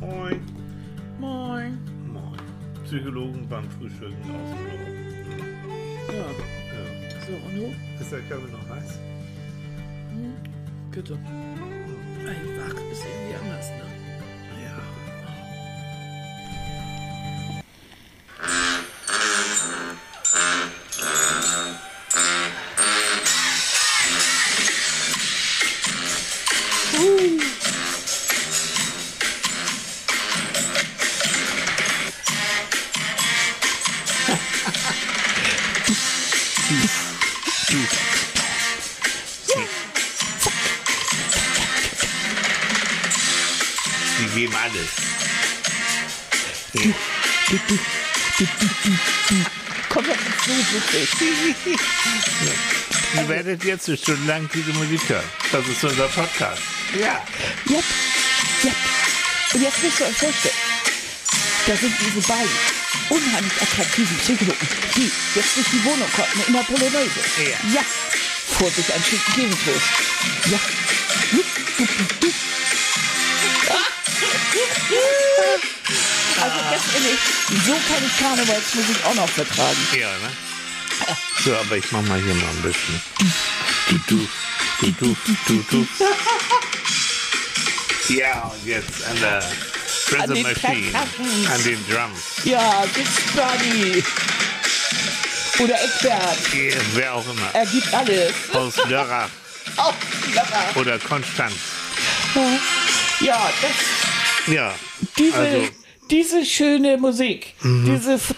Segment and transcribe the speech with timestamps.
[0.00, 0.40] Moin.
[1.18, 1.78] Moin.
[2.12, 2.38] Moin.
[2.84, 6.12] Psychologen beim Frühstücken aus dem Büro.
[6.12, 7.26] Ja, Ja.
[7.26, 7.74] so, und du?
[8.02, 8.98] Ist der Körper noch heiß?
[10.90, 11.14] Bitte.
[11.14, 13.87] Ein Wach ist irgendwie anders, ne?
[53.14, 55.24] Ihr werdet jetzt eine Stunde lang diese Musik hören.
[55.50, 56.62] Das ist unser Podcast.
[56.98, 57.24] Ja.
[57.68, 57.84] Yep,
[58.64, 58.74] yep.
[59.54, 60.54] Und jetzt müsst ihr euch vorstellen,
[61.66, 62.50] da sind diese beiden
[63.08, 67.20] unheimlich attraktiven Psychologen, die jetzt durch die Wohnung konnten in der Polonaise.
[67.38, 67.74] Ja.
[67.74, 67.84] Ja.
[68.58, 69.86] Vor sich ein Schinken Käsetoast.
[70.50, 70.58] Ja.
[76.40, 77.18] Also ganz ehrlich,
[77.66, 79.76] so kann ich Karnevalsmusik auch noch vertragen.
[79.98, 80.30] Ja, ne?
[81.44, 83.00] So, aber ich mach mal hier mal ein bisschen.
[83.88, 84.28] Du, du,
[84.80, 85.88] du, du, du, du.
[88.14, 89.44] Ja, und jetzt an der An
[90.06, 90.90] Prison den Machine.
[90.90, 91.50] Percussions.
[91.50, 92.20] An den Drums.
[92.44, 92.84] Ja,
[93.34, 94.04] Buddy.
[95.58, 96.38] Oder Eckbert.
[96.54, 97.50] Ja, Wer auch immer.
[97.52, 98.32] Er gibt alles.
[98.52, 99.28] Aus Lörrach
[99.76, 99.94] Auch
[100.34, 100.76] Lörrach.
[100.76, 101.54] oder Konstanz.
[103.20, 104.74] Ja, das, Ja.
[105.18, 105.68] diese, Also, Mhm.
[106.10, 108.34] diese schöne Musik, diese, f- äh,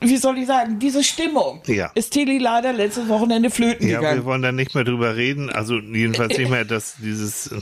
[0.00, 1.90] wie soll ich sagen, diese Stimmung Ja.
[1.94, 4.24] ist Tilly leider letztes Wochenende flöten ja, wir gegangen.
[4.24, 5.50] wollen da nicht mehr drüber reden.
[5.50, 7.60] Also jedenfalls nicht mehr, dass dieses äh,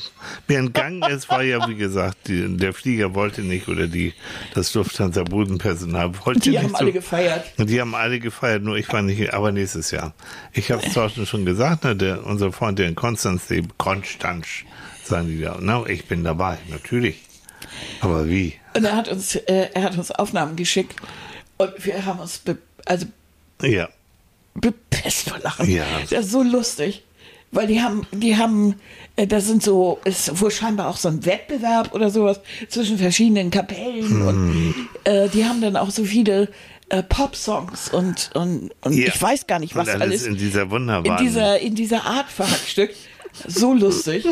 [0.49, 4.15] mir entgangen ist, war ja wie gesagt, die, der Flieger wollte nicht oder die
[4.55, 6.63] das Lufthansa Bodenpersonal wollte Die nicht.
[6.63, 6.77] haben so.
[6.77, 7.45] alle gefeiert.
[7.59, 10.15] Und die haben alle gefeiert, nur ich war nicht, aber nächstes Jahr.
[10.53, 14.47] Ich habe es zwar schon gesagt, ne, der, unser Freund, der in Konstanz lebt, Konstanz,
[15.05, 15.59] sagen die da.
[15.61, 17.23] Na, ich bin dabei, natürlich.
[18.01, 18.55] Aber wie?
[18.77, 20.97] Und er hat uns, äh, er hat uns Aufnahmen geschickt
[21.59, 23.07] und wir haben uns, be also
[23.63, 23.89] Ja,
[24.55, 25.69] bepisst vor Lachen.
[25.71, 25.85] Ja.
[26.11, 27.03] Das ist so lustig.
[27.53, 28.75] Weil die haben, die haben,
[29.15, 33.51] äh, da sind so, ist wohl scheinbar auch so ein Wettbewerb oder sowas zwischen verschiedenen
[33.51, 34.27] Kapellen Hm.
[34.27, 34.75] und
[35.05, 36.49] äh, die haben dann auch so viele
[36.89, 39.07] äh, Pop-Songs und, und, und ja.
[39.07, 41.25] ich weiß gar nicht, was Und alles in dieser in wunderbaren.
[41.25, 42.97] dieser, in dieser Art verhackstückt.
[43.47, 44.27] So lustig.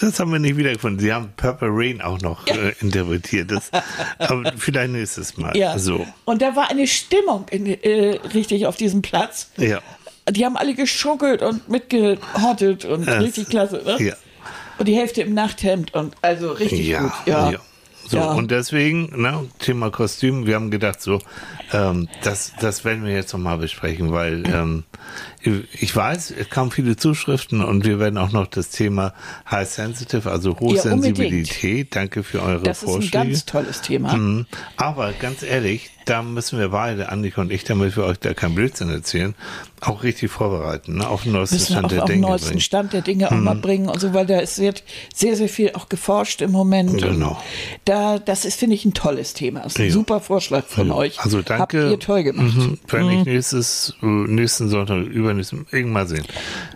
[0.00, 1.00] das haben wir nicht wiedergefunden.
[1.00, 3.50] Sie haben Purple Rain auch noch äh, interpretiert.
[3.50, 3.70] Das,
[4.18, 5.56] aber vielleicht nächstes Mal.
[5.56, 5.78] Ja.
[5.78, 6.06] So.
[6.24, 9.50] Und da war eine Stimmung in, äh, richtig auf diesem Platz.
[9.56, 9.80] Ja.
[10.30, 13.96] Die haben alle geschuckelt und mitgehottet und Äh, richtig klasse, ne?
[14.02, 14.14] ja.
[14.78, 17.12] Und die Hälfte im Nachthemd und also richtig Ja, gut.
[17.26, 17.50] Ja.
[17.50, 17.58] ja.
[18.08, 18.32] So, Ja.
[18.32, 21.20] und deswegen, ne, Thema Kostüm, wir haben gedacht, so,
[21.72, 24.84] ähm, das, das werden wir jetzt nochmal besprechen, weil ähm,
[25.80, 29.12] ich weiß, es kamen viele Zuschriften und wir werden auch noch das Thema
[29.50, 33.10] High Sensitive, also Hochsensibilität, danke für eure Das ist ein Vorschläge.
[33.28, 34.16] ganz tolles Thema.
[34.16, 34.46] Mhm.
[34.76, 38.56] Aber ganz ehrlich, da müssen wir beide, Annika und ich, damit wir euch da keinen
[38.56, 39.34] Blödsinn erzählen,
[39.80, 42.46] auch richtig vorbereiten, ne, auf den neuesten Müssen Stand auch der auf den Dinge neuesten
[42.48, 42.56] bringen.
[42.56, 42.60] Mhm.
[42.60, 44.74] Stand der Dinge auch mal bringen und so, weil da ist sehr,
[45.14, 47.00] sehr, sehr viel auch geforscht im Moment.
[47.00, 47.40] Genau.
[47.84, 49.60] Da, das ist, finde ich, ein tolles Thema.
[49.60, 49.92] Das ist ein Ja.
[49.92, 51.20] super Vorschlag von euch.
[51.20, 51.62] Also danke.
[51.62, 52.56] Habt ihr toll gemacht.
[52.56, 52.78] Mhm.
[52.88, 56.24] Wenn ich nächstes, äh, nächsten Sonntag, übernächsten, irgendwann mal sehen,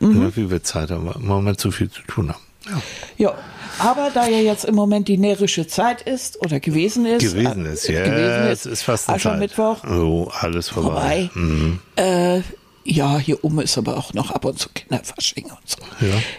[0.00, 0.27] Mhm.
[0.27, 2.41] äh, wie wir Zeit haben, wir im Moment zu viel zu tun haben.
[2.69, 2.83] Ja.
[3.17, 3.34] Ja,
[3.78, 7.22] aber da ja jetzt im Moment die närrische Zeit ist oder gewesen ist.
[7.22, 8.03] Gewesen äh, ist, ja.
[8.05, 9.84] gewesen es ist fast Aschermittwoch.
[9.84, 11.31] Oh, alles vorbei.
[11.34, 11.78] Mhm.
[11.97, 12.39] vorbei.
[12.39, 12.43] Äh,
[12.89, 15.78] ja, hier oben ist aber auch noch ab und zu Kinderfasching und so.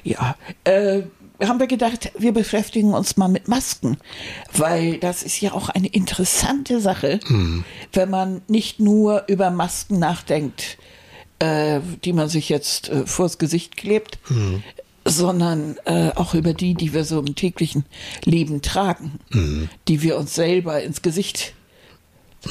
[0.04, 0.36] Ja.
[0.66, 0.72] Ja.
[0.72, 1.04] Äh,
[1.46, 3.98] haben wir gedacht, wir beschäftigen uns mal mit Masken,
[4.54, 7.64] weil das ist ja auch eine interessante Sache, Mhm.
[7.94, 10.78] wenn man nicht nur über Masken nachdenkt,
[11.40, 14.64] äh, die man sich jetzt äh, vors Gesicht klebt, Mhm.
[15.06, 17.86] sondern äh, auch über die, die wir so im täglichen
[18.26, 19.70] Leben tragen, Mhm.
[19.88, 21.54] die wir uns selber ins Gesicht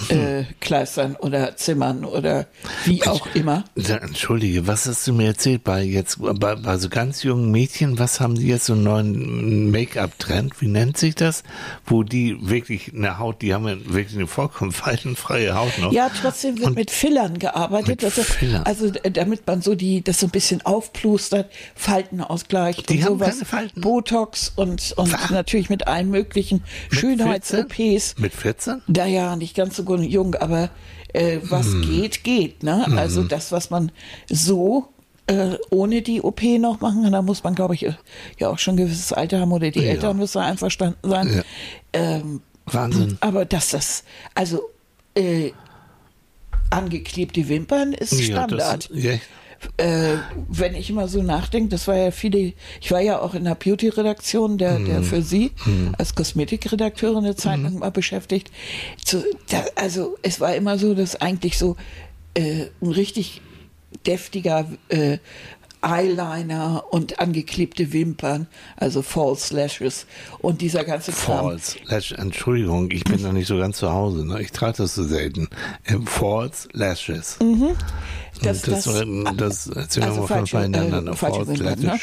[0.08, 2.46] äh, kleistern oder zimmern oder
[2.84, 3.64] wie auch immer.
[3.76, 7.98] Entschuldige, was hast du mir erzählt bei jetzt bei, bei so ganz jungen Mädchen?
[7.98, 10.60] Was haben die jetzt so einen neuen Make-up-Trend?
[10.60, 11.42] Wie nennt sich das?
[11.86, 15.92] Wo die wirklich eine Haut, die haben wirklich eine vollkommen faltenfreie Haut noch.
[15.92, 17.88] Ja, trotzdem wird Und- mit Fillern gearbeitet.
[17.88, 18.62] Mit also, Fillern.
[18.64, 23.04] also äh, damit man so die, das so ein bisschen aufplustert, Falten ausgleicht Die und
[23.04, 23.30] haben sowas.
[23.30, 23.80] keine Falten?
[23.80, 25.30] Botox und, und Was?
[25.30, 28.16] natürlich mit allen möglichen Schönheits-OPs.
[28.18, 28.82] Mit 14?
[28.88, 30.70] Da ja, nicht ganz so jung, aber
[31.12, 31.82] äh, was Hm.
[31.82, 32.62] geht, geht.
[32.62, 32.86] Ne?
[32.96, 33.92] Also das, was man
[34.28, 34.88] so
[35.28, 37.94] äh, ohne die OP noch machen kann, da muss man, glaube ich, äh,
[38.38, 39.90] ja auch schon ein gewisses Alter haben oder die Ja.
[39.90, 41.28] Eltern müssen einverstanden sein.
[41.36, 41.42] Ja.
[41.92, 43.16] Ähm, Wahnsinn.
[43.20, 44.62] Aber dass das, also
[45.16, 45.52] äh,
[46.70, 48.88] angeklebte Wimpern ist Ja, Standard.
[48.90, 49.12] das, ja,
[49.76, 50.16] äh,
[50.48, 53.54] wenn ich immer so nachdenke, das war ja viele, ich war ja auch in der
[53.54, 55.52] Beauty-Redaktion, der, der für Sie
[55.98, 58.50] als Kosmetikredakteurin eine Zeit lang mal beschäftigt.
[59.04, 61.76] Zu, da, also es war immer so, dass eigentlich so
[62.34, 63.40] äh, ein richtig
[64.06, 65.18] deftiger äh,
[65.82, 70.06] Eyeliner und angeklebte Wimpern, also False Lashes
[70.38, 71.44] und dieser ganze Kram.
[71.44, 74.26] False Lash, Entschuldigung, ich bin da nicht so ganz zu Hause.
[74.26, 74.40] Ne?
[74.40, 75.48] Ich trage das so selten.
[75.86, 77.38] Ähm, False Lashes.
[78.42, 78.94] Das, das, das,
[79.36, 81.98] das erzählen wir mal von falsche, äh, falsche Wimpern, ne?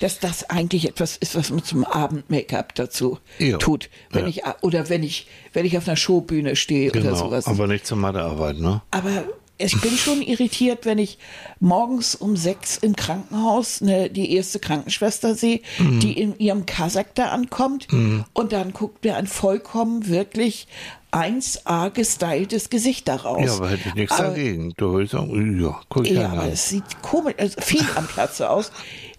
[0.00, 3.58] Dass das eigentlich etwas ist, was man zum Abend-Make-up dazu Ja.
[3.58, 3.90] tut.
[4.10, 4.28] Wenn Ja.
[4.28, 7.46] ich, oder wenn ich, wenn ich auf einer Showbühne stehe oder Genau, sowas.
[7.46, 8.82] aber nicht zur Mathearbeit, ne?
[8.90, 9.24] Aber
[9.58, 11.18] ich bin schon irritiert, wenn ich
[11.60, 16.00] morgens um sechs im Krankenhaus ne, die erste Krankenschwester sehe, Mhm.
[16.00, 17.86] die in ihrem Kasach da ankommt
[18.32, 20.66] und dann guckt mir ein vollkommen wirklich
[21.12, 23.44] 1A gestyltes Gesicht daraus.
[23.44, 24.72] Ja, aber hätte ich nichts Aber- dagegen.
[24.78, 26.50] Du würdest sagen, ja, guck ja, aber an.
[26.50, 28.72] es sieht komisch, also viel am Platze aus,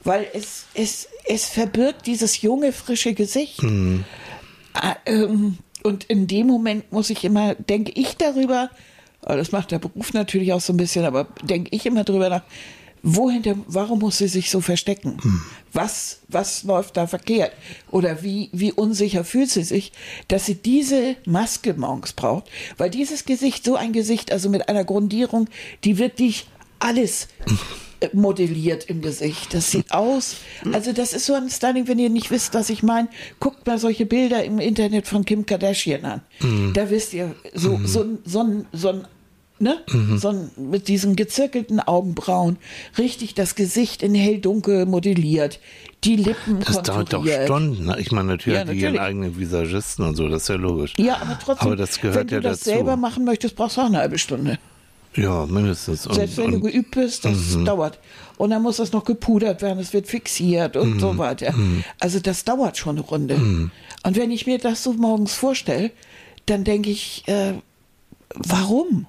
[0.04, 3.62] weil es, es, es verbirgt dieses junge, frische Gesicht.
[3.64, 4.04] Mhm.
[4.74, 8.70] Ah, ähm, Und in dem Moment muss ich immer, denke ich darüber,
[9.26, 12.30] aber das macht der Beruf natürlich auch so ein bisschen, aber denke ich immer drüber
[12.30, 12.44] nach,
[13.04, 15.18] wohinter, warum muss sie sich so verstecken?
[15.22, 15.42] Hm.
[15.74, 17.52] Was, was läuft da verkehrt?
[17.92, 19.92] Oder wie, wie unsicher fühlt sie sich,
[20.30, 22.46] dass sie diese Maske morgens braucht?
[22.78, 25.48] Weil dieses Gesicht, so ein Gesicht, also mit einer Grundierung,
[25.84, 26.48] die wirklich
[26.80, 27.52] alles äh,
[28.14, 29.54] modelliert im Gesicht.
[29.54, 30.38] Das sieht aus,
[30.74, 33.08] also das ist so ein Styling, wenn ihr nicht wisst, was ich meine,
[33.40, 36.22] guckt mal solche Bilder im Internet von Kim Kardashian an.
[36.74, 39.08] Da wisst ihr, so, so, ein- so ein, so ein
[39.60, 39.78] Ne?
[40.18, 42.58] So ein, mit diesen gezirkelten Augenbrauen,
[42.98, 45.60] richtig das Gesicht in hell-dunkel modelliert,
[46.04, 47.26] die Lippen Das dauert doch.
[47.26, 47.86] Stunden.
[47.86, 47.96] Ne?
[48.00, 49.02] Ich meine, natürlich Ja, hat die ihren natürlich.
[49.02, 50.94] eigenen Visagisten und so, das ist ja logisch.
[50.98, 52.72] Ja, aber trotzdem, Aber das gehört wenn du ja das dazu.
[52.72, 54.58] selber machen möchtest, brauchst du auch eine halbe Stunde.
[55.16, 56.08] Ja, mindestens.
[56.08, 56.68] Und, Selbst wenn du und, Mhm.
[56.68, 58.00] geübt bist, das dauert.
[58.38, 60.82] Und dann muss das noch gepudert werden, es wird fixiert Mhm.
[60.82, 61.54] und so weiter.
[62.00, 63.36] Also das dauert schon eine Runde.
[63.36, 65.92] Und wenn ich mir das so morgens vorstelle,
[66.48, 67.54] dann denke ich, äh,
[68.36, 69.06] warum?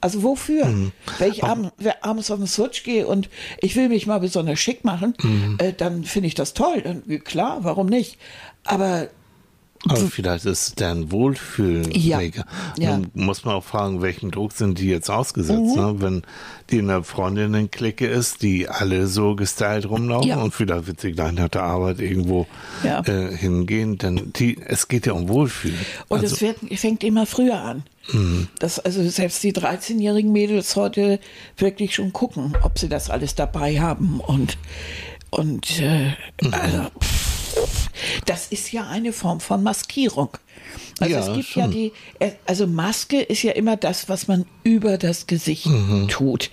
[0.00, 0.64] Also wofür?
[0.66, 0.92] Mhm.
[1.18, 3.28] Wenn ich abends, wer- abends auf den Switch gehe und
[3.60, 5.56] ich will mich mal besonders schick machen, Mhm.
[5.58, 6.80] äh, dann finde ich das toll.
[6.82, 8.16] Dann, klar, warum nicht?
[8.64, 9.08] Aber
[9.88, 12.44] aber vielleicht ist es deren Wohlfühlmaker.
[12.76, 13.00] Ja, ja.
[13.14, 15.58] Muss man auch fragen, welchen Druck sind die jetzt ausgesetzt?
[15.76, 15.80] Mhm.
[15.82, 15.94] Ne?
[15.98, 16.22] Wenn
[16.70, 20.42] die in der Freundinnen-Clique ist, die alle so gestylt rumlaufen Ja.
[20.42, 22.46] und vielleicht wird sie gleich nach der Arbeit irgendwo
[22.84, 23.00] Ja.
[23.06, 25.74] äh, hingehen, dann die, es geht ja um Wohlfühl.
[26.08, 27.82] Und also, es wird, fängt immer früher an.
[28.58, 31.20] Dass also selbst die 13-jährigen Mädels heute
[31.56, 34.20] wirklich schon gucken, ob sie das alles dabei haben.
[34.20, 34.58] Und,
[35.30, 36.12] und äh,
[36.50, 37.19] also, pff,
[38.26, 40.30] das ist ja eine Form von Maskierung.
[41.00, 41.70] Also Ja, es gibt ja schon.
[41.72, 45.68] die, äh, also Maske ist ja immer das, was man über das Gesicht
[46.08, 46.50] tut.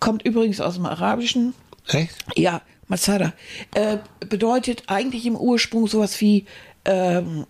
[0.00, 1.54] Kommt übrigens aus dem Arabischen,
[1.88, 2.14] echt?
[2.36, 3.32] ja, Masada.
[3.74, 3.98] Äh,
[4.28, 6.46] bedeutet eigentlich im Ursprung sowas wie
[6.86, 7.46] ähm,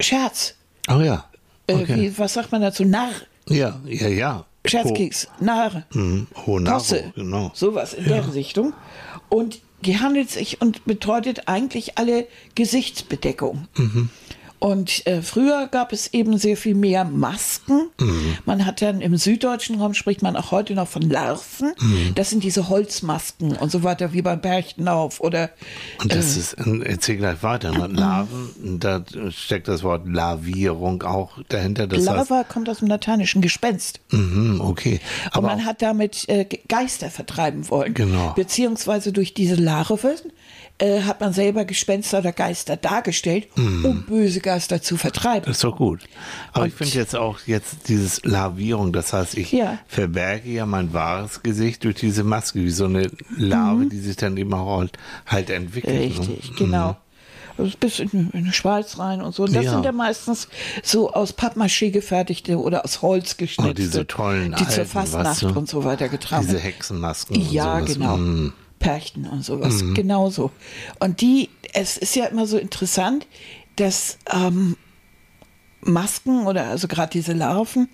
[0.00, 0.54] Scherz.
[0.88, 1.24] Oh ja.
[1.66, 1.96] Äh, Okay.
[1.96, 2.84] wie, was sagt man dazu?
[2.84, 3.12] Narr.
[3.48, 4.46] ja, ja, ja.
[4.64, 5.26] Scherzkeks.
[5.40, 5.84] Narr.
[5.92, 6.26] Mhm.
[6.46, 7.12] Honaro, Posse.
[7.16, 7.50] genau.
[7.54, 8.72] Sowas in der Richtung.
[9.28, 13.68] Und gehandelt sich und bedeutet eigentlich alle Gesichtsbedeckung.
[13.76, 14.10] Mhm.
[14.62, 17.88] Und äh, früher gab es eben sehr viel mehr Masken.
[18.00, 18.38] Mhm.
[18.44, 21.72] Man hat dann im süddeutschen Raum spricht man auch heute noch von Larven.
[21.80, 22.12] Mhm.
[22.14, 25.50] Das sind diese Holzmasken und so weiter, wie beim Berchtenlauf oder
[26.00, 26.16] Und Äh.
[26.16, 26.54] das ist,
[26.84, 27.88] erzähl gleich weiter, ne?
[27.92, 31.88] Larven, da steckt das Wort Lavierung auch dahinter.
[31.88, 33.98] Das heißt, Lava kommt aus dem lateinischen Gespenst.
[34.12, 35.00] mhm, okay.
[35.26, 37.94] Und Aber man hat damit äh, Ge- Geister vertreiben wollen.
[37.94, 38.32] Genau.
[38.36, 40.14] Beziehungsweise durch diese Larven
[40.78, 45.44] äh, hat man selber Gespenster oder Geister dargestellt, um böse Geister zu vertreiben.
[45.46, 46.00] das ist doch gut.
[46.52, 49.78] Aber ich Und- finde jetzt auch jetzt dieses Lavierung, das heißt, ich Ja.
[49.86, 54.36] verberge ja mein wahres Gesicht durch diese Maske, wie so eine Larve, die sich dann
[54.36, 55.94] eben halt, halt entwickelt.
[56.14, 56.18] Mhm.
[56.20, 56.56] Richtig, ne?
[56.56, 56.96] genau.
[57.58, 59.42] Also bis in, in die Schweiz rein und so.
[59.44, 59.72] Und das Ja.
[59.72, 60.48] sind ja meistens
[60.82, 63.70] so aus Pappmaché gefertigte oder aus Holz geschnitzte.
[63.70, 65.48] Oh, diese tollen Die zur alten, Fastnacht weißt du?
[65.50, 66.46] und so weiter getragen.
[66.46, 67.36] Diese Hexenmasken.
[67.36, 67.92] und Ja, sowas.
[67.94, 68.16] genau.
[68.16, 68.52] Mm.
[68.82, 70.50] Perchten und sowas, genauso.
[70.98, 73.26] Und die, es ist ja immer so interessant,
[73.76, 74.76] dass ähm,
[75.80, 77.88] Masken oder also gerade diese Larven,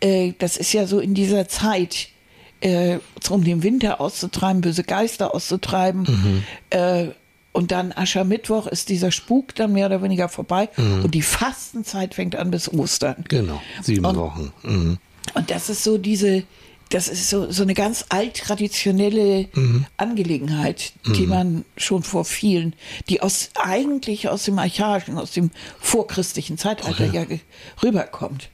[0.00, 2.08] äh, das ist ja so in dieser Zeit,
[2.60, 2.98] äh,
[3.30, 6.42] um den Winter auszutreiben, böse Geister auszutreiben.
[6.70, 7.06] Äh,
[7.52, 12.34] und dann Aschermittwoch ist dieser Spuk dann mehr oder weniger vorbei und die Fastenzeit fängt
[12.34, 13.24] an bis Ostern.
[13.28, 14.52] Genau, sieben Und- Wochen.
[14.62, 14.98] Mhm.
[15.34, 16.44] Und das ist so diese,
[16.92, 19.86] das ist so, so eine ganz alttraditionelle Mhm.
[19.96, 22.74] Angelegenheit, die man schon vor vielen,
[23.08, 27.40] die aus eigentlich aus dem archaischen, aus dem vorchristlichen Zeitalter ja ge-
[27.82, 28.48] rüberkommt.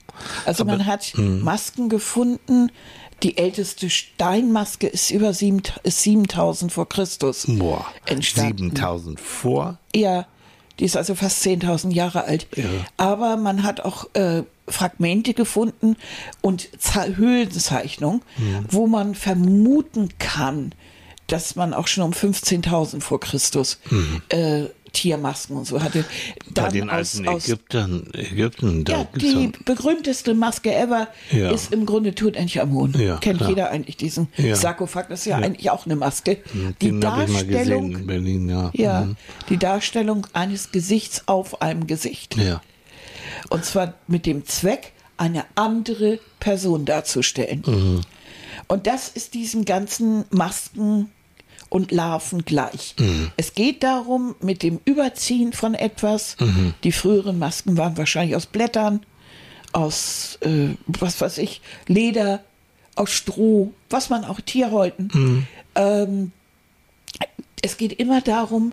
[0.47, 1.43] Also man hat mhm.
[1.43, 2.71] Masken gefunden.
[3.25, 8.71] Die älteste Steinmaske ist über sieben, ist 7000 vor Christus Boah, entstanden.
[8.71, 9.79] 7000 vor.
[9.95, 10.27] Ja,
[10.79, 12.47] die ist also fast 10.000 Jahre alt.
[12.97, 15.97] Aber man hat auch äh, Fragmente gefunden
[16.43, 18.23] und Ze- Höhlenzeichnungen,
[18.71, 20.73] wo man vermuten kann,
[21.27, 23.81] dass man auch schon um 15.000 vor Christus
[24.31, 26.05] äh, Tiermasken und so hatte.
[26.55, 31.51] Bei den aus- alten Ägyptern, Ägypten, da ja, die berühmteste Maske ever Ja.
[31.51, 32.95] ist im Grunde Tutanchamun.
[32.99, 33.51] Ja, Kennt klar.
[33.51, 34.57] jeder eigentlich diesen Ja.
[34.57, 35.09] Sarkophag?
[35.09, 36.39] Das ist ja, eigentlich auch eine Maske.
[36.55, 37.47] den die mal Darstellung,
[37.91, 38.71] gesehen in Berlin, ja.
[38.75, 39.17] ja, Mhm.
[39.49, 42.37] die Darstellung eines Gesichts auf einem Gesicht.
[42.37, 42.61] Ja.
[43.51, 47.63] Und zwar mit dem Zweck, eine andere Person darzustellen.
[47.67, 48.01] Mhm.
[48.69, 51.11] Und das ist diesen ganzen Masken
[51.69, 52.95] und Larven gleich.
[52.99, 53.31] Mhm.
[53.37, 56.75] Es geht darum, mit dem Überziehen von etwas, Mhm.
[56.85, 59.01] die früheren Masken waren wahrscheinlich aus Blättern,
[59.73, 62.43] aus, äh, was weiß ich, Leder,
[62.95, 65.11] aus Stroh, was man auch Tierhäuten.
[65.13, 65.47] Mhm.
[65.75, 66.33] Ähm,
[67.63, 68.73] es geht immer darum,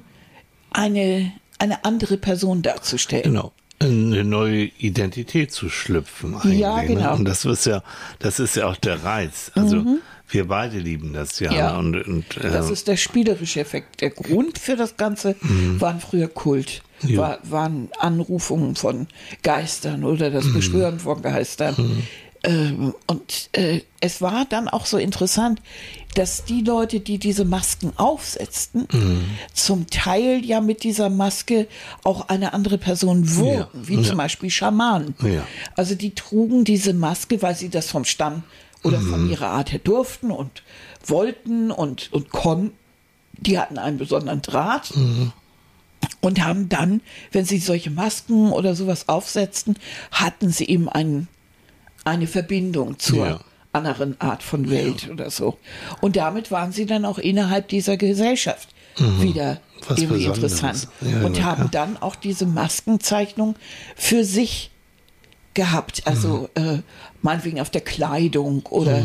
[0.72, 3.24] eine, eine andere Person darzustellen.
[3.24, 3.52] Genau.
[3.80, 6.60] Eine neue Identität zu schlüpfen eigentlich.
[6.60, 6.94] Ja, genau.
[6.94, 7.00] Mhm.
[7.02, 7.12] Ne?
[7.14, 7.84] Und das ist ja,
[8.20, 9.52] das ist ja auch der Reiz.
[9.54, 9.84] Also
[10.30, 11.52] wir beide lieben das ja.
[11.54, 11.78] Ja.
[11.78, 14.02] Und, und Das äh, ist der spielerische Effekt.
[14.02, 15.36] Der Grund für das Ganze
[15.80, 16.82] waren früher Kult.
[17.02, 17.10] Mhm.
[17.10, 17.18] Ja.
[17.18, 19.08] War, waren Anrufungen von
[19.44, 20.34] Geistern oder Mhm.
[20.34, 22.04] das Beschwören von Geistern.
[22.44, 25.62] Ähm, und äh, es war dann auch so interessant,
[26.14, 29.24] dass die Leute, die diese Masken aufsetzten, Mhm.
[29.54, 31.68] zum Teil ja mit dieser Maske
[32.04, 33.70] auch eine andere Person wurden, Ja.
[33.74, 34.04] wie Ja.
[34.04, 35.16] zum Beispiel Schamanen.
[35.76, 38.44] Also die trugen diese Maske, weil sie das vom Stamm
[38.86, 39.10] oder Mhm.
[39.10, 40.64] von ihrer Art her durften und
[41.06, 42.72] wollten und, und konnten.
[43.38, 44.94] Die hatten einen besonderen Draht
[46.22, 47.02] und haben dann,
[47.32, 49.78] wenn sie solche Masken oder sowas aufsetzten,
[50.12, 51.28] hatten sie eben einen,
[52.06, 53.40] eine Verbindung zur Ja.
[53.74, 55.58] anderen Art von Welt oder so.
[56.00, 58.70] Und damit waren sie dann auch innerhalb dieser Gesellschaft
[59.20, 59.60] wieder Mhm.
[59.90, 60.54] Was irgendwie Besonderes.
[60.54, 60.88] interessant.
[61.02, 63.56] Ja, und haben dann auch diese Maskenzeichnung
[63.98, 64.72] für sich
[65.56, 66.04] gehabt.
[66.06, 66.64] Also Mhm.
[66.64, 66.80] äh,
[67.24, 69.04] meinetwegen auf der Kleidung oder,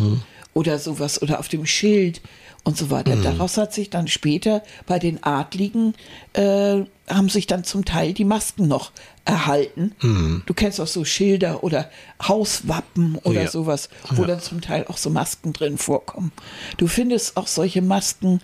[0.52, 2.21] oder sowas oder auf dem Schild
[2.62, 3.16] und so weiter.
[3.16, 3.23] Mhm.
[3.23, 5.95] Daraus hat sich dann später bei den Adligen
[6.35, 8.92] äh, haben sich dann zum Teil die Masken noch
[9.25, 9.92] erhalten.
[10.02, 10.42] Mhm.
[10.47, 11.90] Du kennst auch so Schilder oder
[12.23, 13.49] Hauswappen oder Ja.
[13.50, 16.30] sowas, wo dann zum Teil auch so Masken drin vorkommen.
[16.76, 18.40] Du findest auch solche Masken,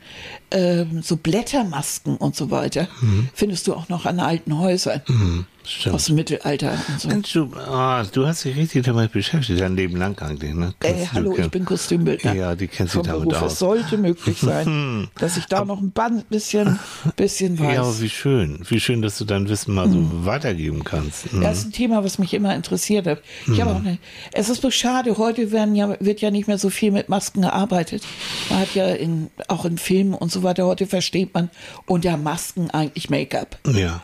[0.50, 2.88] ähm, so Blättermasken und so weiter,
[3.34, 5.46] findest du auch noch an alten Häusern Mhm.
[5.66, 5.94] Stimmt.
[5.94, 7.08] aus dem Mittelalter so.
[7.32, 10.54] Du, ah, du hast dich richtig damit beschäftigt, dein Leben lang eigentlich.
[10.54, 10.75] Ne?
[10.82, 12.35] Ey, hallo, ich bin Kostümbildner.
[12.35, 13.42] Ja, die kennst du damit Beruf.
[13.42, 13.52] aus.
[13.52, 15.92] Es sollte möglich sein, dass ich da noch ein
[16.28, 16.78] bisschen,
[17.16, 17.75] bisschen weiß.
[17.75, 18.61] Ja, wie schön.
[18.68, 21.32] Wie schön, dass du dein Wissen mal so weitergeben kannst.
[21.32, 21.42] Mhm.
[21.42, 23.23] Das ist ein Thema, was mich immer interessiert hat.
[23.46, 23.99] Ich habe auch eine,
[24.32, 27.42] es ist so schade, heute werden ja, wird ja nicht mehr so viel mit Masken
[27.42, 28.02] gearbeitet.
[28.50, 31.50] Man hat ja in, auch in Filmen und so weiter, heute versteht man
[31.87, 33.58] unter Masken eigentlich Make-up.
[33.66, 34.02] Ja.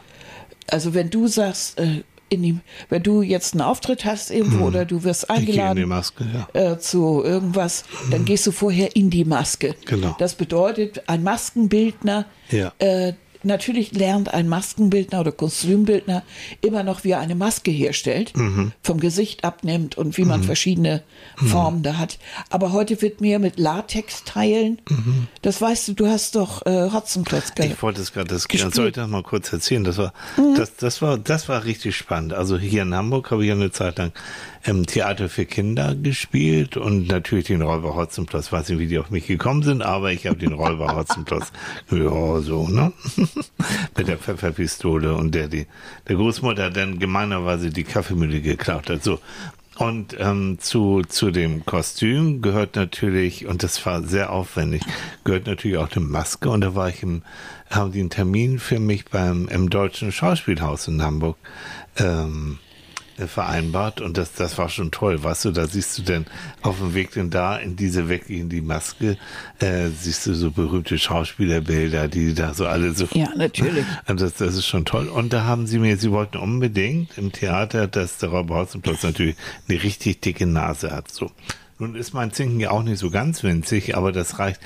[0.73, 4.87] Also wenn du sagst, äh, in die, wenn du jetzt einen Auftritt hast irgendwo oder
[4.87, 6.25] du wirst eingeladen Maske,
[6.55, 6.73] ja.
[6.73, 9.75] äh, zu irgendwas, dann gehst du vorher in die Maske.
[9.85, 10.17] Genau.
[10.19, 12.73] Das bedeutet, ein Maskenbildner, Ja.
[12.79, 13.13] äh,
[13.45, 16.23] natürlich lernt ein Maskenbildner oder Kostümbildner
[16.61, 18.73] immer noch, wie er eine Maske herstellt, Mhm.
[18.83, 21.03] vom Gesicht abnimmt und wie man verschiedene
[21.37, 22.19] Formen da hat.
[22.51, 24.81] Aber heute wird mehr mit Latexteilen.
[25.43, 27.65] Das weißt du, du hast doch äh, Hotzenplotz Mhm.
[27.73, 29.85] Ich wollte es gerade, das soll ich das mal kurz erzählen.
[29.85, 30.13] Das war,
[30.57, 32.33] das, das war, das war richtig spannend.
[32.33, 34.13] Also hier in Hamburg habe ich ja eine Zeit lang
[34.65, 38.53] im Theater für Kinder gespielt und natürlich den Räuber Hotzenplotz.
[38.53, 41.53] Weiß nicht, wie die auf mich gekommen sind, aber ich habe den Räuber Hotzenplotz.
[41.91, 42.93] Ja, so, ne?
[43.97, 45.67] Mit der Pfefferpistole und der, die,
[46.09, 49.03] der Großmutter dann gemeinerweise die Kaffeemühle geklaut hat.
[49.03, 49.21] So.
[49.77, 54.83] Und ähm, zu, zu dem Kostüm gehört natürlich, und das war sehr aufwendig,
[55.25, 56.51] gehört natürlich auch eine Maske.
[56.51, 57.23] Und da war ich im,
[57.71, 61.39] haben die einen Termin für mich beim im Deutschen Schauspielhaus in Hamburg
[61.97, 62.72] ähm, äh,
[63.27, 66.27] vereinbart und das, das war schon toll, weißt du, da siehst du denn
[66.63, 69.17] auf dem Weg denn da in diese wirklich in die Maske,
[69.61, 73.85] äh, siehst du so berühmte Schauspielerbilder, die da so alle so Ja, natürlich.
[74.07, 75.09] und das, das ist schon toll.
[75.09, 79.37] Und da haben sie mir, sie wollten unbedingt im Theater, dass der Räuber Hotzenplotz natürlich
[79.69, 81.11] eine richtig dicke Nase hat.
[81.11, 81.31] So.
[81.79, 84.61] Nun ist mein Zinken ja auch nicht so ganz winzig, aber das reicht.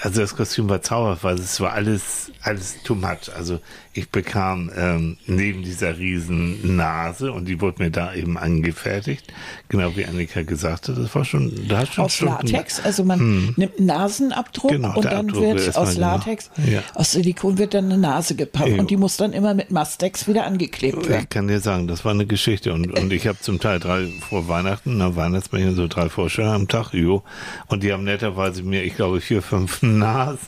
[0.00, 3.32] Also das Kostüm war zauberhaft, weil es war alles, alles too much.
[3.36, 3.60] Also
[3.96, 9.32] ich bekam ähm, neben dieser riesen Nase und die wurde mir da eben angefertigt,
[9.68, 13.04] genau wie Annika gesagt hat, das war schon, da hat schon aus Stunden- Latex, also
[13.04, 13.54] man Hm.
[13.56, 15.96] nimmt einen Nasenabdruck Genau, und dann Abdruck wird aus.
[15.96, 16.82] Latex, Ja.
[16.94, 18.78] aus Silikon wird dann eine Nase gepappt Ja.
[18.78, 21.22] und die muss dann immer mit Mastex wieder angeklebt werden.
[21.22, 24.08] Ich kann dir sagen, das war eine Geschichte und, und ich habe zum Teil drei
[24.28, 27.22] vor Weihnachten, na Weihnachtsmärchen, so drei Vorstellungen am Tag, jo.
[27.68, 30.38] Und die haben netterweise mir, ich glaube, vier, fünf Nasen,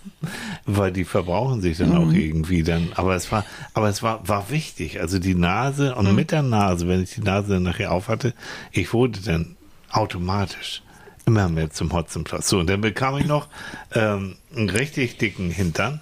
[0.64, 2.88] weil die verbrauchen sich dann auch irgendwie dann.
[2.96, 3.35] Aber es war,
[3.74, 5.00] aber es war, war wichtig.
[5.00, 8.34] Also die Nase und mit der Nase, wenn ich die Nase dann nachher auf hatte,
[8.72, 9.56] ich wurde dann
[9.90, 10.82] automatisch
[11.26, 12.48] immer mehr zum Hotzenplatz.
[12.48, 13.48] So, und dann bekam ich noch
[13.94, 16.00] ähm, einen richtig dicken Hintern.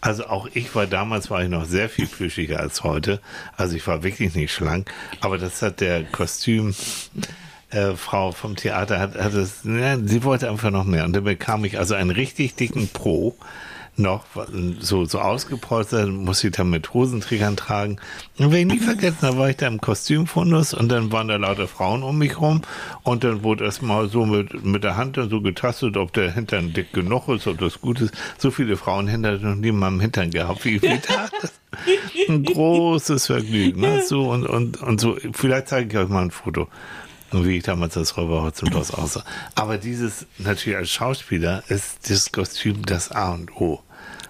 [0.00, 3.20] Also auch ich war damals war ich noch sehr viel plüschiger als heute.
[3.56, 4.92] Also ich war wirklich nicht schlank.
[5.20, 6.74] Aber das hat der Kostüm
[7.70, 11.04] äh, Frau vom Theater hat, hat es, ja, sie wollte einfach noch mehr.
[11.04, 13.36] Und dann bekam ich also einen richtig dicken Pro
[13.96, 14.24] noch
[14.80, 17.98] so, so ausgepolstert, muss ich dann mit Hosenträgern tragen.
[18.38, 21.36] Und wenn ich nie vergessen, da war ich da im Kostümfundus und dann waren da
[21.36, 22.62] lauter Frauen um mich rum
[23.02, 26.32] und dann wurde erst mal so mit, mit der Hand dann so getastet, ob der
[26.32, 28.14] Hintern dick genug ist, ob das gut ist.
[28.38, 31.28] So viele Frauenhände hatte ich noch nie in meinem Hintern gehabt, wie ich da.
[32.28, 33.80] Ein großes Vergnügen.
[33.80, 34.02] Ne?
[34.06, 36.68] So und, und, und so, vielleicht zeige ich euch mal ein Foto
[37.34, 39.24] und wie ich damals als Räuberhaus zum Schloss aussah.
[39.54, 43.82] Aber dieses, natürlich als Schauspieler, ist das Kostüm das A und O.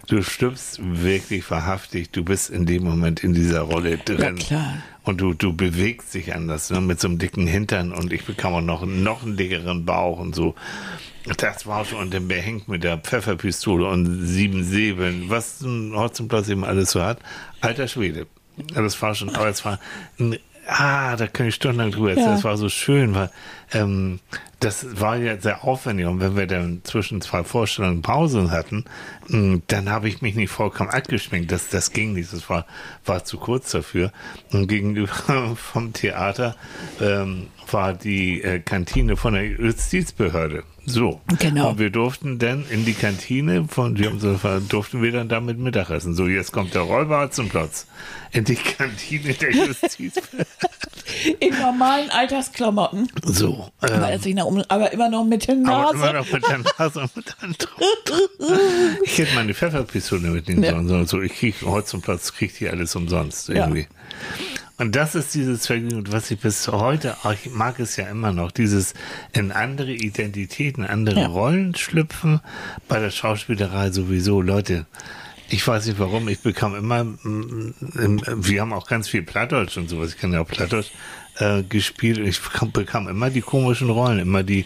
[0.06, 4.36] Du stirbst wirklich wahrhaftig, du bist in dem Moment in dieser Rolle drin.
[4.36, 4.82] klar.
[5.02, 8.54] Und du, du bewegst dich anders, ne, mit so einem dicken Hintern und ich bekam
[8.54, 10.54] auch noch, noch einen dickeren Bauch und so.
[11.38, 16.48] Das war schon, und dann behängt mit der Pfefferpistole und sieben Säbeln, was ein Hotzenplatz
[16.48, 17.18] eben alles so hat.
[17.60, 18.26] Alter Schwede.
[18.56, 19.78] Ja, Das war schon, aber es war
[20.18, 22.28] ein Ah, da kann ich stundenlang drüber erzählen.
[22.28, 22.34] Ja.
[22.34, 23.30] Das war so schön, weil
[23.72, 24.20] ähm,
[24.60, 26.06] das war ja sehr aufwendig.
[26.06, 28.84] Und wenn wir dann zwischen zwei Vorstellungen Pausen hatten,
[29.28, 31.52] mh, dann habe ich mich nicht vollkommen abgeschminkt.
[31.52, 32.32] Das, das ging nicht.
[32.32, 32.66] Das war,
[33.04, 34.12] war zu kurz dafür.
[34.52, 36.56] Und gegenüber vom Theater
[37.00, 40.62] ähm, war die äh, Kantine von der Justizbehörde.
[40.86, 41.20] So.
[41.38, 41.70] Genau.
[41.70, 44.38] Und wir durften dann in die Kantine von, so,
[44.68, 46.14] durften wir dann damit Mittagessen.
[46.14, 47.86] So, jetzt kommt der Rollbart zum Platz.
[48.32, 50.46] In die Kantine der Justizbehörde.
[51.40, 53.70] In normalen Altersklamotten, So.
[53.80, 55.94] aber, Ähm, um, aber immer noch mit der aber Nase.
[55.96, 57.68] immer noch mit der Nase und mit der Hand
[59.04, 60.82] Ich hätte meine Pfefferpistole mitnehmen Ja.
[60.84, 61.06] sollen.
[61.06, 63.86] So, ich krieg heute zum Platz, krieg die alles umsonst irgendwie.
[64.76, 68.32] Und das ist dieses Vergnügen, was ich bis heute, auch ich mag es ja immer
[68.32, 68.94] noch, dieses
[69.32, 71.26] in andere Identitäten, andere Ja.
[71.28, 72.40] Rollen schlüpfen,
[72.88, 74.40] bei der Schauspielerei sowieso.
[74.40, 74.86] Leute,
[75.50, 79.76] ich weiß nicht warum, ich bekam immer, mm, im- wir haben auch ganz viel Plattdeutsch
[79.76, 80.90] und sowas, ich kann ja auch Plattdeutsch
[81.38, 84.64] äh, gespielt und ich bekam, bekam immer die komischen Rollen, immer die,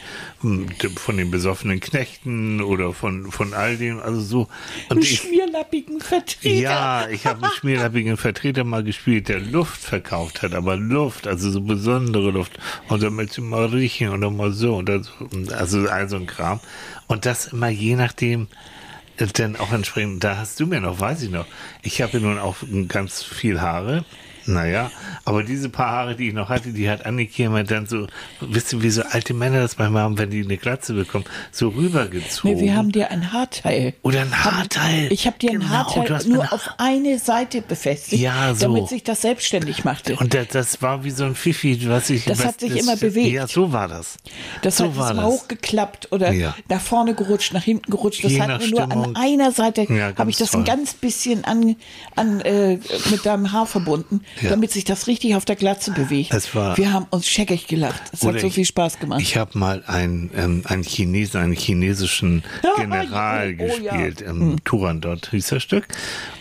[0.96, 4.40] von den besoffenen Knechten oder von, von all dem, also so.
[4.42, 4.48] Und
[4.90, 6.58] Einen ich, schmierlappigen Vertreter.
[6.60, 11.50] ja, ich habe einen schmierlappigen Vertreter mal gespielt, der Luft verkauft hat, aber Luft, also
[11.50, 12.58] so besondere Luft.
[12.88, 16.16] Und dann möchte ich mal riechen oder mal so und dann so, also all so
[16.16, 16.60] ein Kram.
[17.06, 18.46] Und das immer je nachdem,
[19.26, 21.46] dann auch entsprechend, da hast du mir noch, weiß ich noch,
[21.82, 22.56] ich habe nun auch
[22.88, 24.04] ganz viel Haare.
[24.48, 24.90] Naja,
[25.26, 28.06] aber diese paar Haare, die ich noch hatte, die hat Annike immer dann so,
[28.40, 31.68] wisst ihr, wie so alte Männer das manchmal haben, wenn die eine Glatze bekommen, so
[31.68, 32.56] rübergezogen.
[32.56, 33.92] Nee, wir haben dir ein Haarteil.
[34.02, 35.12] Oder ein Haarteil.
[35.12, 38.66] Ich habe dir ein Genau, du Haarteil nur mir- auf eine Seite befestigt, Ja, so.
[38.66, 40.16] damit sich das selbstständig machte.
[40.16, 42.24] Und das, das war wie so ein Fifi, was ich.
[42.24, 43.30] Das was, hat sich immer bewegt.
[43.32, 44.16] Ja, so war das.
[44.62, 45.24] Das so hat war das.
[45.24, 46.54] hochgeklappt oder Ja.
[46.70, 48.24] nach vorne gerutscht, nach hinten gerutscht.
[48.24, 49.04] Das Je hat mir nur Stimmung.
[49.04, 50.62] an einer Seite, Ja, habe ich das toll.
[50.62, 51.76] ein ganz bisschen an,
[52.16, 52.78] an äh,
[53.10, 54.50] mit deinem Haar verbunden, Ja.
[54.50, 56.32] damit sich das richtig auf der Glatze bewegt.
[56.32, 58.00] Es war- Wir haben uns scheckig gelacht.
[58.12, 59.20] Es hat so ich- viel Spaß gemacht.
[59.20, 63.96] Ich habe mal einen, ähm, einen Chinesen, einen chinesischen Ja, General oh, oh, ja.
[63.96, 64.22] gespielt.
[64.26, 65.88] Ähm, Turandot hieß das Stück.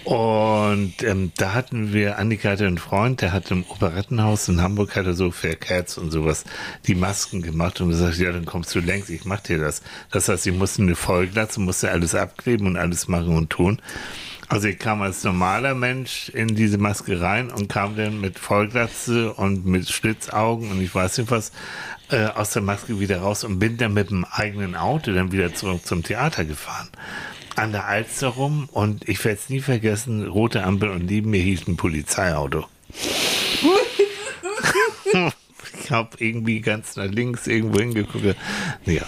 [0.03, 4.95] Und ähm, da hatten wir, Annika hatte einen Freund, der hat im Operettenhaus in Hamburg,
[4.95, 6.45] hat er so für Cats und sowas
[6.87, 9.81] die Masken gemacht und gesagt, ja, dann kommst du längst, ich mach dir das.
[10.11, 13.81] Das heißt, sie mussten eine Vollglatze, musste alles abkleben und alles machen und tun.
[14.49, 19.33] Also ich kam als normaler Mensch in diese Maske rein und kam dann mit Vollglatze
[19.33, 21.51] und mit Schlitzaugen und ich weiß nicht was
[22.09, 25.53] äh, aus der Maske wieder raus und bin dann mit dem eigenen Auto dann wieder
[25.53, 26.87] zurück zum Theater gefahren.
[27.57, 31.41] An der Alster rum und ich werde es nie vergessen, rote Ampel und neben mir
[31.41, 32.65] hielt ein Polizeiauto.
[35.83, 38.37] ich habe irgendwie ganz nach links irgendwo hingeguckt.
[38.85, 39.03] Ja.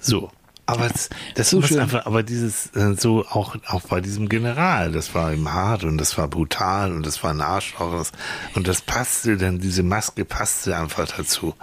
[0.00, 0.30] So.
[0.72, 1.78] Aber das, das So schön.
[1.80, 5.98] einfach, aber dieses, äh, so auch, auch bei diesem General, das war ihm hart und
[5.98, 8.12] das war brutal und das war ein Arschloch und das,
[8.54, 11.54] und das passte dann, diese Maske passte einfach dazu.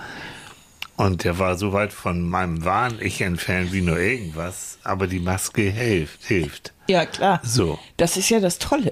[0.96, 5.20] Und der war so weit von meinem wahren Ich entfernt wie nur irgendwas, aber die
[5.20, 6.74] Maske hilft, hilft.
[6.88, 7.40] Ja, klar.
[7.44, 7.78] So.
[7.98, 8.92] Das ist ja das Tolle.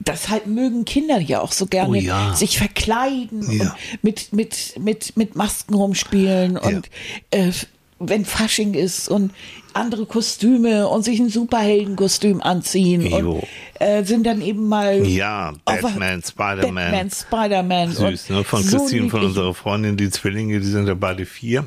[0.00, 2.34] Das halt mögen Kinder ja auch so gerne Oh ja.
[2.34, 3.62] sich verkleiden Ja.
[3.62, 3.72] und
[4.02, 6.90] mit, mit, mit, mit Masken rumspielen und
[7.30, 7.52] äh,
[8.00, 9.30] wenn Fasching ist und
[9.74, 13.16] andere Kostüme und sich ein Superheldenkostüm anziehen Jo.
[13.34, 13.42] und
[13.78, 16.74] äh, sind dann eben mal Ja, Batman, Spider-Man.
[16.90, 17.92] Batman, Spider-Man.
[17.92, 18.42] Süß, ne?
[18.42, 21.66] Von so Christine, von unserer Freundin, die Zwillinge, die sind ja beide vier.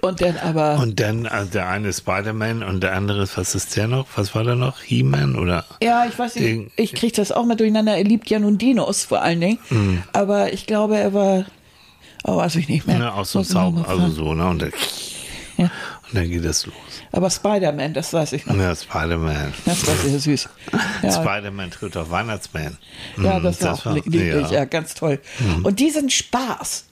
[0.00, 3.54] Und dann aber Und dann äh, der eine ist Spider-Man und der andere, ist- was
[3.54, 4.06] ist der noch?
[4.16, 4.80] Was war der noch?
[4.82, 5.64] He-Man oder?
[5.82, 7.96] Ja, ich weiß nicht, ich kriege das auch mal durcheinander.
[7.96, 9.58] Er liebt ja nun Dinos vor allen Dingen.
[9.70, 10.02] Mhm.
[10.12, 11.44] Aber ich glaube, er war,
[12.24, 12.98] oh, weiß ich nicht mehr.
[12.98, 14.48] Ne, aus mal Zauber, also so, ne?
[14.48, 14.72] Und dann,
[15.58, 15.64] Ja.
[15.64, 16.74] und dann geht das los.
[17.12, 18.56] Aber Spider-Man, das weiß ich noch.
[18.56, 19.52] Ja, Spider-Man.
[19.66, 20.48] Das war sehr süß.
[21.02, 22.78] Ja, Spider-Man trifft auf Weihnachtsman.
[23.22, 24.48] ja Mhm, das war auch lieblich, ja.
[24.48, 24.64] ja.
[24.64, 24.70] Mhm.
[24.70, 25.18] ganz toll.
[25.62, 26.84] Und diesen Spaß,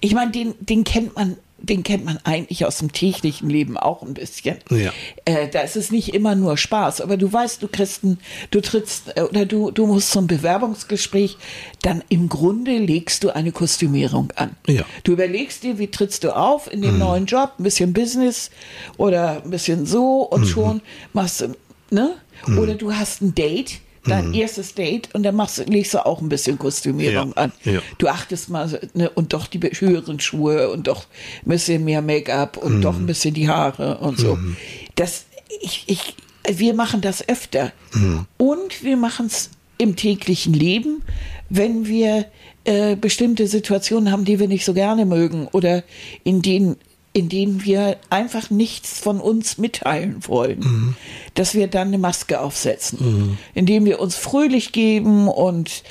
[0.00, 1.36] ich meine, den, den kennt man.
[1.70, 4.56] Den kennt man eigentlich aus dem täglichen Leben auch ein bisschen.
[4.70, 4.92] Ja.
[5.24, 8.18] Äh, da ist es nicht immer nur Spaß, aber du weißt, du kriegst ein,
[8.50, 11.38] du trittst äh, oder du, du musst zum Bewerbungsgespräch,
[11.82, 14.56] dann im Grunde legst du eine Kostümierung an.
[14.66, 14.82] Ja.
[15.04, 18.50] Du überlegst dir, wie trittst du auf in dem neuen Job, ein bisschen Business
[18.96, 21.54] oder ein bisschen so und schon machst du,
[21.90, 22.16] ne?
[22.58, 26.20] Oder du hast ein Date, dein erstes Date und dann machst du, legst du auch
[26.20, 27.52] ein bisschen Kostümierung Ja, an.
[27.64, 27.80] ja.
[27.98, 31.04] Du achtest mal, ne, und doch die höheren Schuhe und doch
[31.44, 34.38] ein bisschen mehr Make-up und doch ein bisschen die Haare und so.
[34.94, 35.24] Das,
[35.60, 36.14] ich, ich,
[36.48, 37.72] wir machen das öfter.
[38.38, 41.02] Und wir machen es im täglichen Leben,
[41.48, 42.26] wenn wir
[42.64, 45.82] äh, bestimmte Situationen haben, die wir nicht so gerne mögen oder
[46.24, 46.76] in denen
[47.12, 50.96] in denen wir einfach nichts von uns mitteilen wollen,
[51.34, 55.82] dass wir dann eine Maske aufsetzen, indem wir uns fröhlich geben und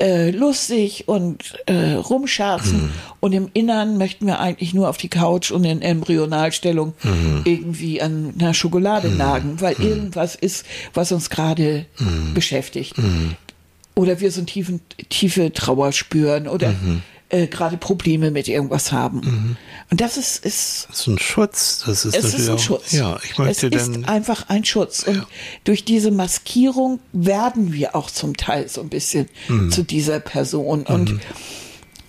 [0.00, 5.50] äh, lustig und äh, rumscherzen und im Innern möchten wir eigentlich nur auf die Couch
[5.50, 6.94] und in Embryonalstellung
[7.44, 10.64] irgendwie an einer Schokolade nagen, weil irgendwas ist,
[10.94, 11.86] was uns gerade
[12.34, 12.94] beschäftigt.
[13.96, 16.72] Oder wir so tiefen, tiefe Trauer spüren oder
[17.30, 19.56] äh, gerade Probleme mit irgendwas haben.
[19.90, 21.82] Und das ist, ist Das ist ein Schutz.
[21.86, 22.92] Das ist es ist ein auch, Schutz.
[22.92, 25.02] Ja, ich möchte es ist einfach ein Schutz.
[25.02, 25.26] Und
[25.64, 29.70] durch diese Maskierung werden wir auch zum Teil so ein bisschen Mhm.
[29.70, 30.84] zu dieser Person.
[30.84, 31.20] Und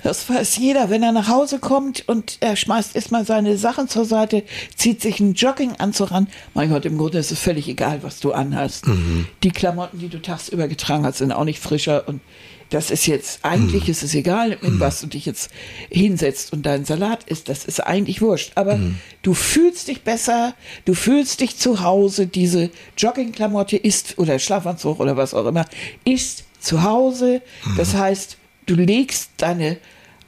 [0.03, 4.05] das weiß jeder, wenn er nach Hause kommt und er schmeißt erstmal seine Sachen zur
[4.05, 4.43] Seite,
[4.77, 6.27] zieht sich einen Jogginganzug an.
[6.53, 8.87] Mein Gott, im Grunde ist es völlig egal, was du anhast.
[8.87, 9.27] Mhm.
[9.43, 12.07] Die Klamotten, die du tagsüber getragen hast, sind auch nicht frischer.
[12.07, 12.21] Und
[12.69, 13.91] das ist jetzt, eigentlich Mhm.
[13.91, 15.49] ist es egal, mit was du dich jetzt
[15.89, 17.49] hinsetzt und dein Salat isst.
[17.49, 18.51] Das ist eigentlich wurscht.
[18.55, 18.97] Aber Mhm.
[19.23, 20.53] du fühlst dich besser,
[20.85, 22.27] du fühlst dich zu Hause.
[22.27, 25.65] Diese Joggingklamotte ist, oder Schlafanzug oder was auch immer,
[26.05, 27.41] ist zu Hause.
[27.77, 29.77] Das heißt, du legst deine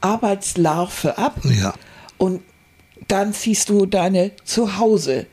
[0.00, 1.74] Arbeitslarve ab Ja.
[2.18, 2.40] und
[3.08, 5.26] dann ziehst du deine Zuhause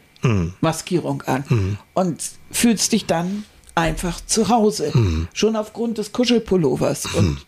[0.59, 3.45] Maskierung an und fühlst dich dann
[3.79, 4.91] einfach zu Hause.
[5.33, 7.45] Schon aufgrund des Kuschelpullovers und,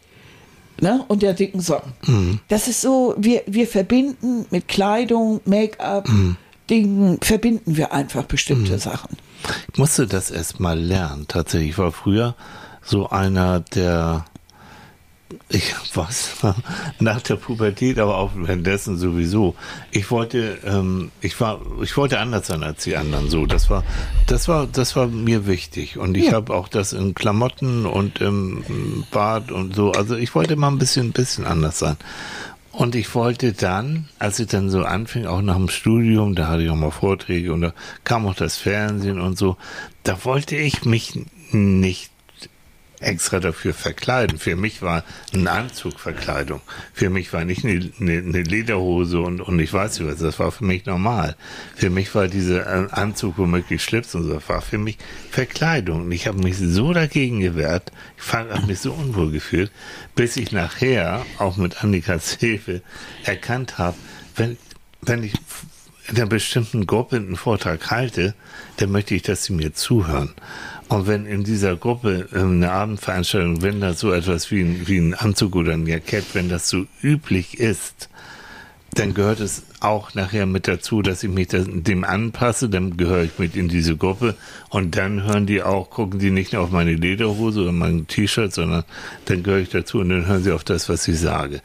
[0.82, 2.39] ne, und der dicken Socken.
[2.48, 6.10] Das ist so, wir, wir verbinden mit Kleidung, Make-up,
[6.70, 9.17] Dingen, verbinden wir einfach bestimmte Sachen.
[9.74, 11.26] Ich musste das erst mal lernen.
[11.28, 12.36] Tatsächlich, ich war früher
[12.84, 14.26] so einer, der
[15.50, 16.32] ich was
[17.00, 19.56] nach der Pubertät, aber auch währenddessen sowieso.
[19.91, 23.30] Ich wollte, ähm, ich war, ich wollte anders sein als die anderen.
[23.30, 23.84] So, das war,
[24.28, 25.98] das war, das war mir wichtig.
[25.98, 26.34] Und ich Ja.
[26.34, 28.63] habe auch das in Klamotten und im
[29.12, 29.91] Bad und so.
[29.91, 31.98] Also ich wollte mal ein bisschen, bisschen anders sein.
[32.72, 36.63] Und ich wollte dann, als ich dann so anfing, auch nach dem Studium, da hatte
[36.63, 37.74] ich auch mal Vorträge und da
[38.06, 39.58] kam auch das Fernsehen und so,
[40.04, 41.20] da wollte ich mich
[41.52, 42.11] nicht
[43.02, 44.38] extra dafür verkleiden.
[44.38, 46.62] Für mich war ein Anzug Verkleidung.
[46.94, 50.40] Für mich war nicht eine, eine, eine Lederhose und, und ich weiß nicht was, das
[50.40, 51.36] war für mich normal.
[51.76, 54.98] Für mich war dieser äh, Anzug womöglich Schlips und so, das war für mich
[55.30, 56.04] Verkleidung.
[56.04, 59.72] Und ich habe mich so dagegen gewehrt, ich habe mich so unwohl gefühlt,
[60.16, 62.82] bis ich nachher, auch mit Annikas Hilfe,
[63.24, 63.98] erkannt habe,
[64.36, 64.58] wenn,
[65.02, 65.34] wenn ich
[66.12, 68.34] einer bestimmten Gruppe einen Vortrag halte,
[68.78, 70.34] dann möchte ich, dass sie mir zuhören.
[70.88, 74.97] Und wenn in dieser Gruppe ähm, eine Abendveranstaltung, wenn da so etwas wie ein, wie
[74.97, 78.10] ein Anzug oder ein Jackett, wenn das so üblich ist,
[78.93, 83.24] dann gehört es auch nachher mit dazu, dass ich mich das, dem anpasse, dann gehöre
[83.24, 84.36] ich mit in diese Gruppe
[84.69, 88.84] und dann hören die auch, gucken die nicht auf meine Lederhose oder mein T-Shirt, sondern
[89.26, 91.62] dann gehöre ich dazu und dann hören sie auf das, was ich sage.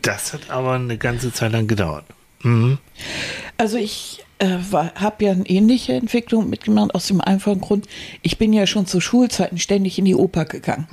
[0.00, 2.06] Das hat aber eine ganze Zeit lang gedauert.
[2.42, 2.78] Mhm.
[3.58, 7.86] Also ich äh, habe ja eine ähnliche Entwicklung mitgemacht aus dem einfachen Grund,
[8.22, 10.86] ich bin ja schon zu Schulzeiten ständig in die Oper gegangen.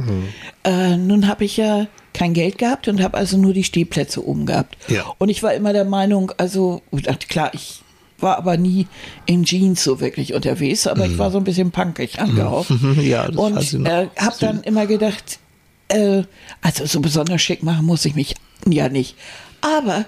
[0.63, 4.45] Äh, nun habe ich ja kein Geld gehabt und habe also nur die Stehplätze oben
[4.45, 4.77] gehabt.
[4.87, 5.03] Ja.
[5.17, 6.81] Und ich war immer der Meinung, also
[7.27, 7.81] klar, ich
[8.19, 8.87] war aber nie
[9.25, 12.69] in Jeans so wirklich unterwegs, aber ich war so ein bisschen punkig angehaucht.
[12.69, 15.39] Mhm, ja, das und äh, habe dann immer gedacht,
[15.87, 16.23] äh,
[16.61, 18.35] also so besonders schick machen muss ich mich
[18.67, 19.15] ja nicht.
[19.61, 20.05] Aber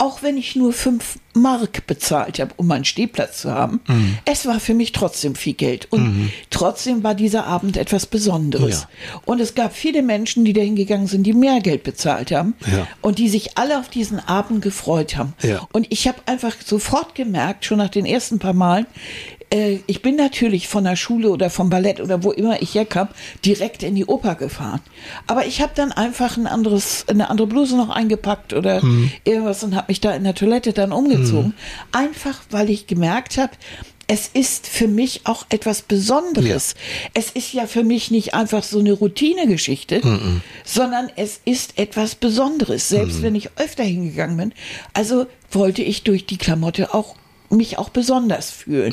[0.00, 4.18] auch wenn ich nur fünf Mark bezahlt habe, um einen Stehplatz zu haben, Mhm.
[4.24, 5.86] es war für mich trotzdem viel Geld.
[5.90, 8.86] Und trotzdem war dieser Abend etwas Besonderes.
[9.26, 12.88] Und es gab viele Menschen, die dahin gegangen sind, die mehr Geld bezahlt haben Ja.
[13.02, 15.34] und die sich alle auf diesen Abend gefreut haben.
[15.42, 15.68] Ja.
[15.72, 18.86] Und ich habe einfach sofort gemerkt, schon nach den ersten paar Malen,
[19.50, 23.08] äh, ich bin natürlich von der Schule oder vom Ballett oder wo immer ich herkam,
[23.44, 24.80] direkt in die Oper gefahren.
[25.26, 28.80] Aber ich habe dann einfach ein anderes, eine andere Bluse noch eingepackt oder
[29.24, 31.54] irgendwas und habe mich da in der Toilette dann umgezogen.
[31.92, 33.52] Einfach, weil ich gemerkt habe,
[34.12, 36.74] es ist für mich auch etwas Besonderes.
[37.14, 40.00] Es ist ja für mich nicht einfach so eine Routinegeschichte,
[40.64, 44.54] sondern es ist etwas Besonderes, selbst wenn ich öfter hingegangen bin.
[44.94, 47.14] Also wollte ich durch die Klamotte auch
[47.50, 48.92] mich auch besonders fühlen.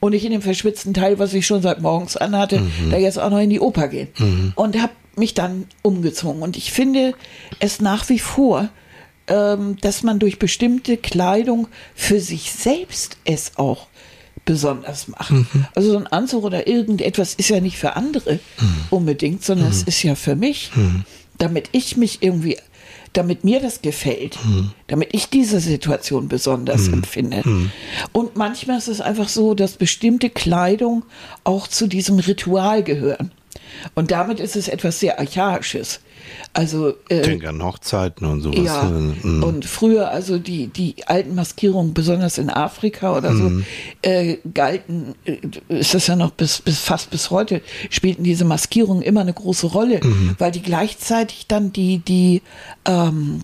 [0.00, 3.30] Und nicht in dem verschwitzten Teil, was ich schon seit morgens anhatte, da jetzt auch
[3.30, 4.08] noch in die Oper gehen.
[4.54, 6.42] Und habe mich dann umgezogen.
[6.42, 7.14] Und ich finde
[7.58, 8.68] es nach wie vor,
[9.28, 13.88] ähm, dass man durch bestimmte Kleidung für sich selbst es auch
[14.44, 15.32] besonders macht.
[15.74, 18.38] Also so ein Anzug oder irgendetwas ist ja nicht für andere
[18.90, 20.70] unbedingt, sondern es ist ja für mich,
[21.38, 22.56] damit ich mich irgendwie,
[23.16, 24.38] damit mir das gefällt,
[24.88, 27.42] damit ich diese Situation besonders empfinde.
[28.12, 31.04] Und manchmal ist es einfach so, dass bestimmte Kleidung
[31.44, 33.30] auch zu diesem Ritual gehören.
[33.94, 36.00] Und damit ist es etwas sehr Archaisches.
[36.52, 38.58] Also äh, Denk an Hochzeiten und sowas.
[38.64, 39.42] ja, Mhm.
[39.44, 43.50] und früher, also die, die alten Maskierungen, besonders in Afrika oder so,
[44.02, 45.36] äh, galten, äh,
[45.68, 47.60] ist das ja noch bis, bis fast bis heute,
[47.90, 50.00] spielten diese Maskierungen immer eine große Rolle,
[50.38, 52.42] weil die gleichzeitig dann die, die,
[52.86, 53.42] ähm,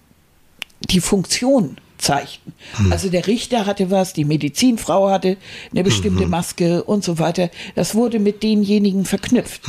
[0.90, 2.52] die Funktion zeigten.
[2.90, 5.36] Also der Richter hatte was, die Medizinfrau hatte
[5.70, 7.48] eine bestimmte Maske und so weiter.
[7.76, 9.62] Das wurde mit denjenigen verknüpft.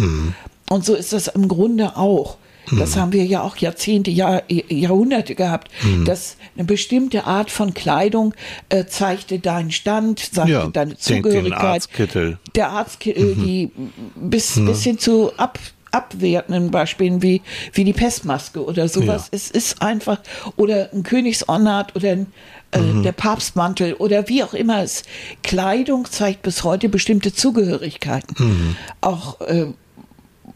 [0.70, 2.38] Und so ist das im Grunde auch.
[2.72, 5.70] Das haben wir ja auch Jahrzehnte, Jahr, Jahrhunderte gehabt,
[6.06, 8.34] dass eine bestimmte Art von Kleidung
[8.70, 11.62] äh, zeigte deinen Stand, sagte Ja, deine denk den Zugehörigkeit.
[11.62, 12.40] Arztkittel.
[12.56, 13.72] Der Arzt, äh, die
[14.16, 15.60] bis, bis hin zu ab,
[15.92, 17.42] abwertenden Beispielen wie,
[17.74, 19.24] wie die Pestmaske oder sowas.
[19.24, 19.30] Ja.
[19.32, 20.20] Es ist einfach,
[20.56, 22.28] oder ein Königsornat oder ein,
[22.72, 25.04] äh, der Papstmantel oder wie auch immer es.
[25.44, 28.76] Kleidung zeigt bis heute bestimmte Zugehörigkeiten.
[29.02, 29.68] Auch äh,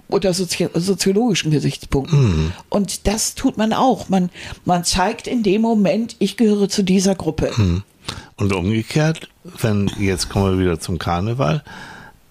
[0.07, 2.53] unter Sozi soziologischen Gesichtspunkten.
[2.69, 4.09] Und das tut man auch.
[4.09, 4.29] Man,
[4.65, 7.51] man zeigt in dem Moment, ich gehöre zu dieser Gruppe.
[8.37, 11.63] Und umgekehrt, wenn, jetzt kommen wir wieder zum Karneval,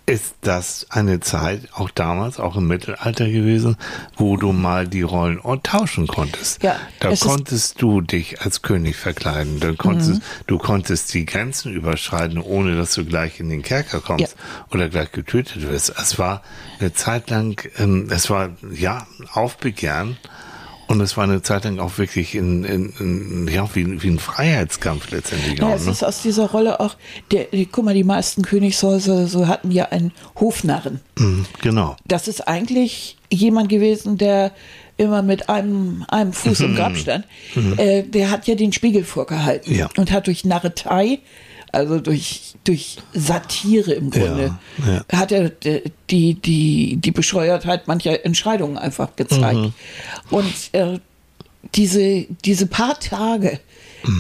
[0.07, 3.77] ist das eine Zeit, auch damals, auch im Mittelalter gewesen,
[4.17, 6.63] wo du mal die Rollen tauschen konntest.
[6.63, 9.59] Ja, da konntest du dich als König verkleiden.
[9.59, 14.37] Dann konntest, Du konntest die Grenzen überschreiten, ohne dass du gleich in den Kerker kommst
[14.71, 15.93] oder gleich getötet wirst.
[16.01, 16.43] Es war
[16.79, 20.17] eine Zeit lang, ähm, es war ja Aufbegehren.
[20.89, 24.19] Und es war eine Zeit lang auch wirklich in, in, in ja, wie, wie ein
[24.21, 25.75] Freiheitskampf letztendlich Ja, auch.
[25.75, 25.91] es Ne?
[25.91, 26.95] ist aus dieser Rolle auch,
[27.33, 31.01] der, die, guck mal, die meisten Königshäuser so hatten ja einen Hofnarren.
[31.19, 31.97] Mhm, Genau.
[32.07, 34.53] Das ist eigentlich jemand gewesen, der
[34.97, 37.27] immer mit einem, einem Fuß im Grab stand.
[37.77, 39.89] Äh, der hat ja den Spiegel vorgehalten Ja.
[39.97, 41.19] und hat durch Narretei,
[41.77, 45.51] also durch, durch Satire im Grunde, Ja, hat er
[46.11, 49.73] die, die, die Bescheuertheit mancher Entscheidungen einfach gezeigt.
[50.31, 50.99] Und äh,
[51.75, 53.61] diese, diese paar Tage,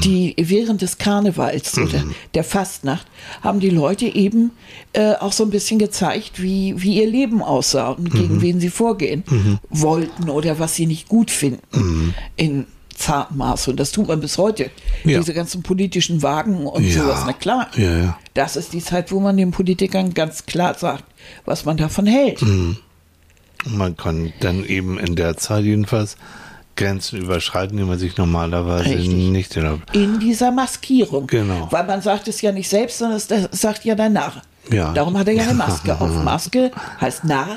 [0.02, 2.02] die während des Karnevals oder
[2.34, 3.06] der Fastnacht,
[3.40, 4.50] haben die Leute eben
[4.92, 8.70] äh, auch so ein bisschen gezeigt, wie, wie ihr Leben aussah und gegen wen sie
[8.70, 9.22] vorgehen
[9.70, 12.66] wollten oder was sie nicht gut finden in
[12.96, 13.70] zartem Maße.
[13.70, 14.70] Und das tut man bis heute.
[15.04, 15.18] Ja.
[15.18, 17.02] Diese ganzen politischen Wagen und Ja.
[17.02, 17.68] sowas, na klar.
[17.76, 18.18] Ja.
[18.34, 21.04] Das ist die Zeit, wo man den Politikern ganz klar sagt,
[21.44, 22.42] was man davon hält.
[22.42, 22.78] Und
[23.66, 26.16] man kann dann eben in der Zeit jedenfalls
[26.76, 29.08] Grenzen überschreiten, die man sich normalerweise Richtig.
[29.30, 29.94] nicht erlaubt.
[29.96, 31.26] In dieser Maskierung.
[31.26, 31.68] Genau.
[31.70, 33.28] Weil man sagt es ja nicht selbst, sondern es
[33.60, 34.42] sagt ja der Narr.
[34.70, 34.92] Ja.
[34.92, 36.10] Darum hat er ja eine Maske auf.
[36.22, 37.56] Maske heißt Narr,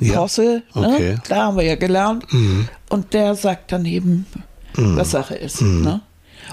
[0.00, 0.14] Ja.
[0.14, 0.88] Posse, Okay.
[0.88, 1.14] Mhm.
[1.14, 1.20] ne?
[1.22, 2.24] klar haben wir ja gelernt.
[2.94, 4.24] Und der sagt dann eben,
[4.76, 5.60] was Sache ist.
[5.62, 5.82] Mhm.
[5.82, 6.00] Ne?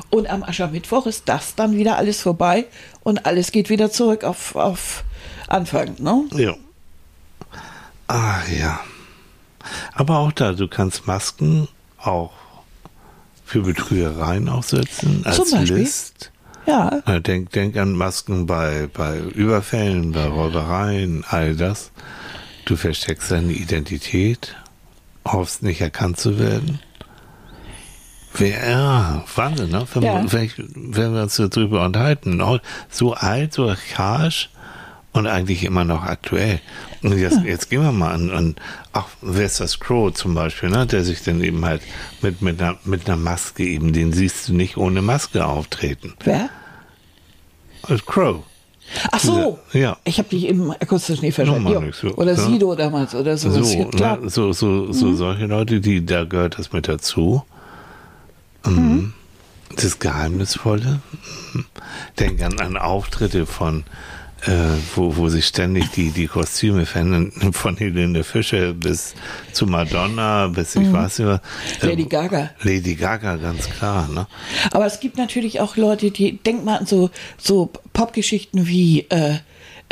[0.10, 2.66] Und am Aschermittwoch ist das dann wieder alles vorbei
[3.04, 5.04] und alles geht wieder zurück auf, auf
[5.48, 5.96] Anfang.
[6.00, 6.24] Ne?
[6.34, 6.56] Ja.
[8.08, 8.80] Ah, ja.
[9.94, 11.68] Aber auch da, du kannst Masken
[12.00, 12.32] auch
[13.46, 15.78] für Betrügereien aufsetzen, als Zum Beispiel?
[15.78, 16.32] List.
[16.66, 21.92] Ja, denk, denk an Masken bei, bei Überfällen, bei Räubereien, all das.
[22.66, 24.56] Du versteckst deine Identität.
[25.26, 26.80] Hoffst nicht erkannt zu werden.
[28.34, 29.86] Wer, ja, Wahnsinn, ne?
[29.94, 30.32] Wenn, Ja.
[30.32, 34.50] wir, wenn wir uns darüber unterhalten, auch so alt, so archaisch
[35.12, 36.62] und eigentlich immer noch aktuell.
[37.04, 38.56] Und jetzt, jetzt gehen wir mal an, an
[38.94, 40.86] ach, wer ist das Crow zum Beispiel, ne?
[40.88, 41.82] Der sich dann eben halt
[42.22, 46.14] mit, mit, einer, mit einer Maske eben, den siehst du nicht ohne Maske auftreten.
[46.24, 46.50] Wer?
[47.84, 48.44] Als Crow.
[49.12, 49.60] Ach so.
[49.74, 49.98] Ja.
[50.04, 51.92] Ich habe dich eben akustisch nicht verstanden.
[51.94, 52.38] So, Oder ja.
[52.38, 53.50] Sido damals oder so.
[53.52, 54.18] So, ja, klar.
[54.18, 54.24] Mhm.
[54.26, 57.44] ne, so, so, so solche Leute, die, da gehört das mit dazu.
[58.66, 59.14] Mhm.
[59.76, 61.02] Das Geheimnisvolle.
[61.54, 61.66] Mhm.
[62.20, 63.84] Denk an, an Auftritte von,
[64.46, 64.52] äh,
[64.96, 69.14] wo, wo sich ständig die, die Kostüme verändern, von Helene Fischer bis
[69.52, 71.42] zu Madonna, bis ich weiß nicht was.
[71.82, 71.88] Mhm.
[71.90, 72.50] Lady Äh, Gaga.
[72.62, 74.28] Lady Gaga, ganz klar, ne?
[74.72, 79.36] Aber es gibt natürlich auch Leute, die, denk mal an so, so Popgeschichten wie, äh,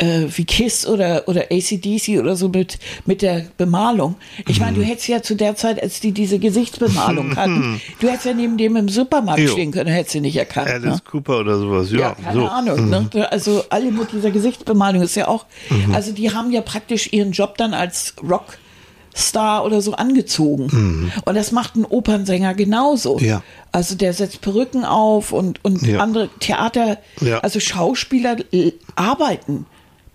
[0.00, 4.16] äh, wie Kiss oder, oder ACDC oder so mit, mit der Bemalung.
[4.48, 4.80] Ich meine, Mhm.
[4.82, 8.56] du hättest ja zu der Zeit, als die diese Gesichtsbemalung hatten, du hättest ja neben
[8.56, 9.52] dem im Supermarkt Jo.
[9.52, 10.68] stehen können, hättest du nicht erkannt.
[10.68, 11.00] Alice Ne?
[11.10, 11.98] Cooper oder sowas, ja.
[11.98, 12.40] Ja, keine so.
[12.40, 12.46] Mhm.
[12.48, 12.88] Ahnung.
[12.90, 13.32] Ne?
[13.32, 15.44] Also alle mit dieser Gesichtsbemalung ist ja auch,
[15.92, 21.12] also die haben ja praktisch ihren Job dann als Rockstar oder so angezogen.
[21.24, 23.18] Und das macht ein Opernsänger genauso.
[23.18, 23.24] Mhm.
[23.24, 23.42] Ja.
[23.72, 26.00] Also der setzt Perücken auf und, und Ja.
[26.00, 27.38] andere Theater, Ja.
[27.40, 29.66] also Schauspieler äh, arbeiten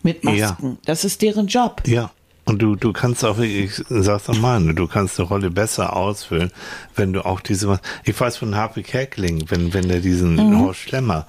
[0.05, 0.31] mit Ja.
[0.51, 0.77] Masken.
[0.85, 1.81] Das ist deren Job.
[1.85, 2.11] Ja.
[2.47, 6.51] Und du, du kannst auch, ich sag's nochmal, du kannst eine Rolle besser ausfüllen,
[6.95, 10.59] wenn du auch diese, ich weiß von Harvey Kerkeling, wenn, wenn er diesen Mhm.
[10.59, 11.25] Horst Schlemmer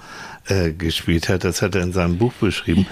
[0.48, 2.86] äh, gespielt hat, das hat er in seinem Buch beschrieben,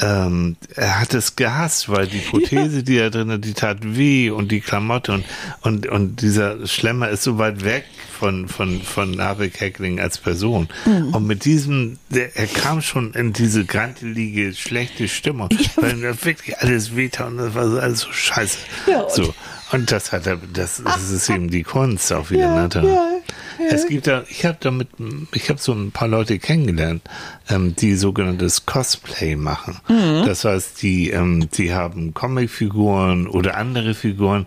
[0.00, 4.30] ähm, er hat es gehasst, weil die Prothese, die er drin hat, die tat weh
[4.30, 5.24] und die Klamotte und,
[5.62, 7.84] und, und dieser Schlemmer ist so weit weg
[8.18, 10.68] von, von, von Harvey Kerkeling als Person.
[10.84, 11.14] Mhm.
[11.14, 16.58] Und mit diesem, der, er kam schon in diese grantelige, schlechte Stimmung, weil ihm wirklich
[16.58, 18.58] alles wehtat und das war so alles so scheiße.
[18.90, 19.34] Ja, und- so.
[19.72, 22.42] Und das hat er, das, das ist eben die Kunst auch wieder.
[22.44, 22.82] Ja, ne, da.
[22.82, 23.15] ja, ja.
[23.70, 24.88] Es gibt da, ich habe damit,
[25.32, 27.02] ich habe so ein paar Leute kennengelernt,
[27.48, 29.78] ähm, die sogenanntes Cosplay machen.
[29.88, 30.24] Mhm.
[30.26, 34.46] Das heißt, die, ähm, die haben Comicfiguren oder andere Figuren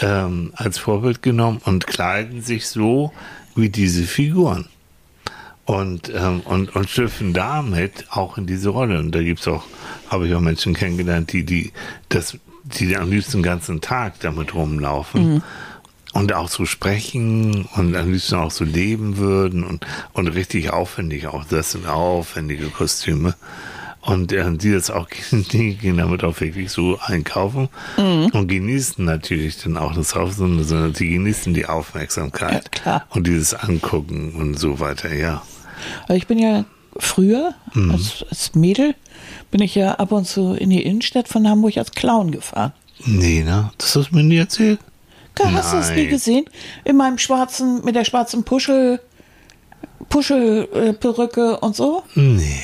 [0.00, 3.12] ähm, als Vorbild genommen und kleiden sich so
[3.54, 4.68] wie diese Figuren
[5.64, 8.98] und, ähm, und, und schlüpfen damit auch in diese Rolle.
[8.98, 9.64] Und da gibt's auch,
[10.08, 11.72] habe ich auch Menschen kennengelernt, die, die,
[12.08, 15.42] das, die am liebsten den ganzen Tag damit rumlaufen.
[16.12, 21.28] Und auch so sprechen und am liebsten auch so leben würden und, und richtig aufwendig
[21.28, 21.44] auch.
[21.44, 23.34] Das sind aufwendige Kostüme.
[24.00, 29.62] Und äh, die das auch, die gehen damit auch wirklich so einkaufen und genießen natürlich
[29.62, 34.80] dann auch das Aussehen, sondern sie genießen die Aufmerksamkeit Ja, und dieses Angucken und so
[34.80, 35.42] weiter, ja.
[36.08, 36.64] Also ich bin ja
[36.96, 37.92] früher, Mhm.
[37.92, 38.94] als, als Mädel,
[39.52, 42.72] bin ich ja ab und zu in die Innenstadt von Hamburg als Clown gefahren.
[43.04, 43.70] Nee, ne?
[43.78, 44.80] Das hast du mir nie erzählt.
[45.42, 46.44] Da hast du es nie gesehen?
[46.84, 49.00] In meinem schwarzen, mit der schwarzen Puschel,
[50.08, 52.02] Puschelperücke und so.
[52.14, 52.60] Nee.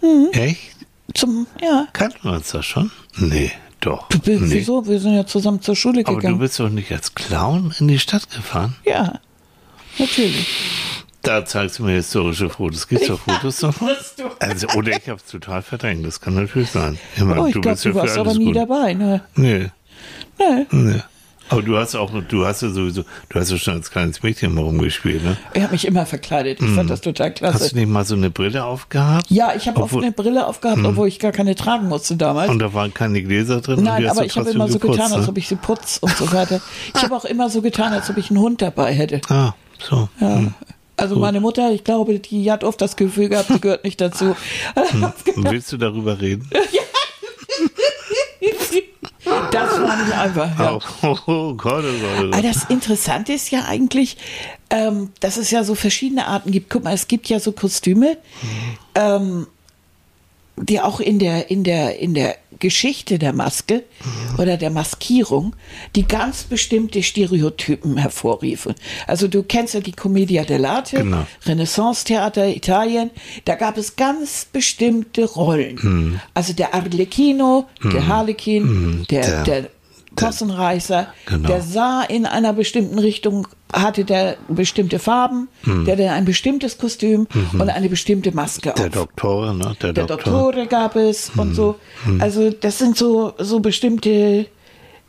[0.00, 0.28] Mhm.
[0.32, 0.76] Echt?
[1.14, 1.86] Zum, ja.
[1.92, 2.90] Kannten wir uns das schon?
[3.16, 4.08] Nee, doch.
[4.10, 4.54] W- Nee.
[4.54, 4.86] Wieso?
[4.86, 6.38] Wir sind ja zusammen zur Schule Aber du gegangen.
[6.38, 8.76] bist doch nicht als Clown in die Stadt gefahren?
[8.84, 9.20] ja,
[9.98, 10.46] natürlich.
[11.22, 12.88] Da zeigst du mir historische Fotos.
[12.88, 13.88] Gibt's doch Fotos davon?
[13.88, 16.04] das du- Also, oder ich habe es total verdrängt.
[16.04, 16.98] Das kann natürlich sein.
[17.14, 18.56] Ich meine, Oh, ich glaube, bist ja du für warst aber nie gut.
[18.56, 18.94] dabei.
[18.94, 19.20] Ne?
[19.36, 19.70] Nee,
[20.38, 20.66] Nee.
[20.72, 21.00] nee.
[21.52, 24.54] Aber du hast auch, du hast ja sowieso, du hast ja schon als kleines Mädchen
[24.54, 25.36] mal rumgespielt, ne?
[25.54, 26.60] Ich habe mich immer verkleidet.
[26.60, 27.32] Ich fand das total Mhm.
[27.32, 27.70] Hast klasse.
[27.70, 29.30] du nicht mal so eine Brille aufgehabt?
[29.30, 32.50] Ja, ich habe oft eine Brille aufgehabt, obwohl ich gar keine tragen musste damals.
[32.50, 33.82] Und da waren keine Gläser drin?
[33.82, 35.28] Nein, aber ich habe immer so geputzt, getan, als ne?
[35.28, 36.60] ob ich sie putz und so weiter.
[36.94, 39.20] Ich habe auch immer so getan, als ob ich einen Hund dabei hätte.
[39.28, 40.08] Ah, so.
[40.20, 40.36] Ja.
[40.36, 40.54] Hm.
[40.96, 44.36] Also meine Mutter, ich glaube, die hat oft das Gefühl gehabt, die gehört nicht dazu.
[45.34, 46.48] Und willst du darüber reden?
[49.24, 50.58] Das war nicht einfach.
[50.58, 50.72] Ja.
[50.74, 52.44] Oh, oh, oh Gott, oh Gott, Aber Gott.
[52.44, 54.16] das Interessante ist ja eigentlich,
[54.70, 56.70] ähm, dass es ja so verschiedene Arten gibt.
[56.70, 58.16] Guck mal, es gibt ja so Kostüme,
[58.94, 59.46] ähm,
[60.56, 63.82] die auch in der, in der, in der Geschichte der Maske
[64.38, 65.56] oder der Maskierung,
[65.96, 68.74] die ganz bestimmte Stereotypen hervorriefen.
[69.08, 71.26] Also du kennst ja die Commedia dell'arte, Genau.
[71.44, 73.10] Renaissance-Theater Italien,
[73.46, 75.78] da gab es ganz bestimmte Rollen.
[75.82, 76.20] Mhm.
[76.34, 79.70] Also der Arlecchino, der Harlekin, der, Der- der
[80.16, 81.48] Possenreißer, Genau.
[81.48, 85.84] der sah in einer bestimmten Richtung, hatte der bestimmte Farben, Mhm.
[85.86, 88.90] der hatte ein bestimmtes Kostüm und eine bestimmte Maske Der auf.
[88.92, 89.74] Doktore, ne?
[89.80, 90.32] Der, Der Doktor.
[90.32, 91.40] Dottore gab es Mhm.
[91.40, 91.76] und so.
[92.18, 94.46] Also das sind so, so bestimmte,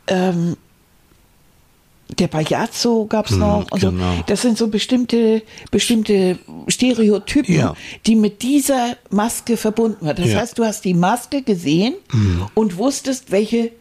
[0.06, 0.56] ähm,
[2.18, 4.16] der Bajazzo gab es noch und genau.
[4.18, 4.22] so.
[4.26, 7.74] Das sind so bestimmte, bestimmte Stereotypen, Ja.
[8.06, 10.16] die mit dieser Maske verbunden waren.
[10.16, 10.36] Das Ja.
[10.36, 10.40] Mhm.
[10.40, 11.94] heißt, du hast die Maske gesehen
[12.54, 13.72] und wusstest, welche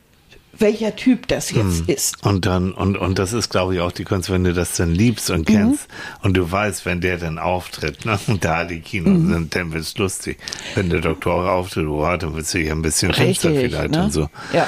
[0.58, 2.24] welcher Typ das jetzt ist.
[2.26, 4.94] Und dann, und, und das ist, glaube ich, auch die Kunst, wenn du das dann
[4.94, 5.88] liebst und kennst
[6.22, 9.98] und du weißt, wenn der dann auftritt, ne, und da die Kinos sind, dann wird's
[9.98, 10.38] lustig.
[10.76, 14.04] Wenn der Doktor auch auftritt, oh, dann wird's sich ein bisschen finster vielleicht ne?
[14.04, 14.30] und so.
[14.54, 14.68] Ja.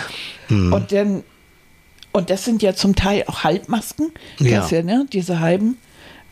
[0.49, 1.23] Und dann,
[2.11, 4.61] und das sind ja zum Teil auch Halbmasken, Ja.
[4.61, 5.77] das ja, ne, diese halben.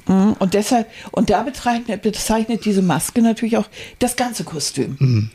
[0.08, 0.36] Mhm.
[0.40, 3.68] Und deshalb, und da bezeichnet, bezeichnet diese Maske natürlich auch
[4.00, 5.30] das ganze Kostüm.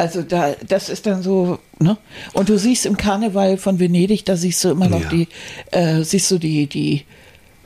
[0.00, 1.98] Also da, das ist dann so, ne?
[2.32, 5.08] Und du siehst im Karneval von Venedig, da siehst du immer noch Ja.
[5.10, 5.28] die,
[5.72, 7.04] äh, siehst du die, die,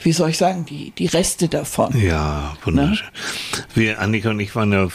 [0.00, 1.96] wie soll ich sagen, die, die Reste davon.
[1.98, 3.06] Ja, wunderschön.
[3.74, 4.88] Wir, Annika und ich waren ja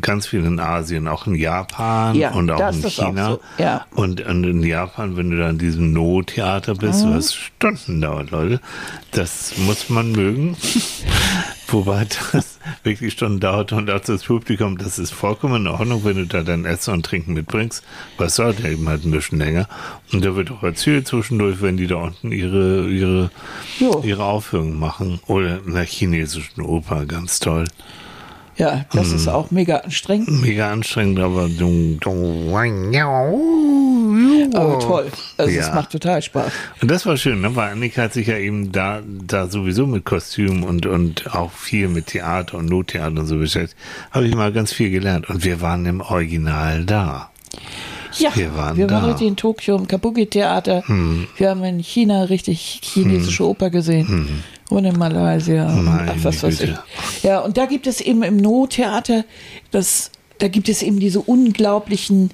[0.00, 3.30] ganz viel in Asien, auch in Japan Ja, und auch in das auch China.
[3.32, 3.84] so, ja.
[3.96, 7.14] und, und in Japan, wenn du da in diesem No-Theater bist, Mhm.
[7.16, 8.60] was Stunden dauert, Leute,
[9.10, 10.56] das muss man mögen.
[11.72, 16.16] Wobei das wirklich Stunden dauert und auch das Publikum, das ist vollkommen in Ordnung, wenn
[16.16, 17.82] du da dein Essen und Trinken mitbringst.
[18.18, 19.68] Was dauert ja eben halt ein bisschen länger.
[20.12, 23.30] Und da wird auch erzählt zwischendurch, wenn die da unten ihre, ihre,
[23.78, 24.02] Jo.
[24.04, 25.20] ihre Aufführung machen.
[25.26, 27.64] Oder in der chinesischen Oper, ganz toll.
[28.56, 29.32] Ja, das ist Mhm.
[29.32, 32.50] auch mega anstrengend, Mega anstrengend, aber du, du,
[34.54, 35.10] aber toll.
[35.38, 35.74] Also es Ja.
[35.74, 36.52] macht total Spaß.
[36.82, 37.54] Und das war schön, ne?
[37.56, 41.88] weil Annika hat sich ja eben da, da sowieso mit Kostüm und, und auch viel
[41.88, 43.80] mit Theater und Nottheater und so beschäftigt.
[44.10, 45.30] Habe ich mal ganz viel gelernt.
[45.30, 47.30] Und wir waren im Original da.
[48.18, 49.02] Ja, Wir waren wir waren.
[49.04, 49.08] Hm.
[49.10, 50.82] richtig in Tokio im Kabuki-Theater.
[51.38, 54.42] Wir haben in China richtig chinesische Oper gesehen.
[54.72, 55.68] Und in Malaysia.
[55.68, 56.74] Meine ach, was weiß ich.
[57.22, 59.24] Ja, und da gibt es eben im No-Theater,
[59.70, 62.30] das, da gibt es eben diese unglaublichen,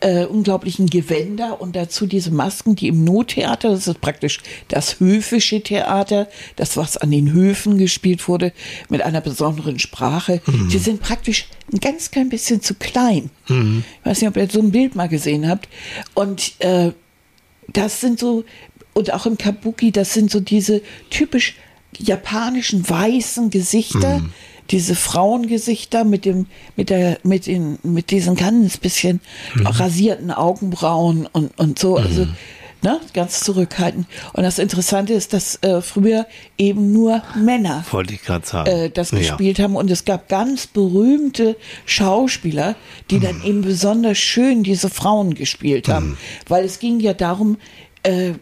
[0.00, 5.62] äh, unglaublichen Gewänder und dazu diese Masken, die im No-Theater, das ist praktisch das höfische
[5.62, 8.52] Theater, das, was an den Höfen gespielt wurde,
[8.88, 10.40] mit einer besonderen Sprache.
[10.46, 10.70] Mhm.
[10.70, 13.28] Die sind praktisch ein ganz klein bisschen zu klein.
[13.48, 15.68] Ich weiß nicht, ob ihr so ein Bild mal gesehen habt.
[16.14, 16.92] Und äh,
[17.68, 18.44] das sind so,
[18.94, 20.80] und auch im Kabuki, das sind so diese
[21.10, 21.56] typisch
[21.98, 24.32] japanischen weißen Gesichter, Mhm.
[24.70, 29.20] diese Frauengesichter mit dem, mit der, mit den, mit diesen ganz bisschen
[29.54, 29.66] Mhm.
[29.66, 32.26] rasierten Augenbrauen und, und so, also,
[32.82, 34.06] ne, ganz zurückhaltend.
[34.32, 36.26] Und das Interessante ist, dass äh, früher
[36.58, 38.70] eben nur Männer Wollte ich gerade sagen.
[38.70, 39.18] äh, das Ja.
[39.18, 39.76] gespielt haben.
[39.76, 42.74] Und es gab ganz berühmte Schauspieler,
[43.10, 43.22] die Mhm.
[43.22, 46.16] dann eben besonders schön diese Frauen gespielt haben.
[46.48, 47.58] Weil es ging ja darum,
[48.04, 48.32] äh,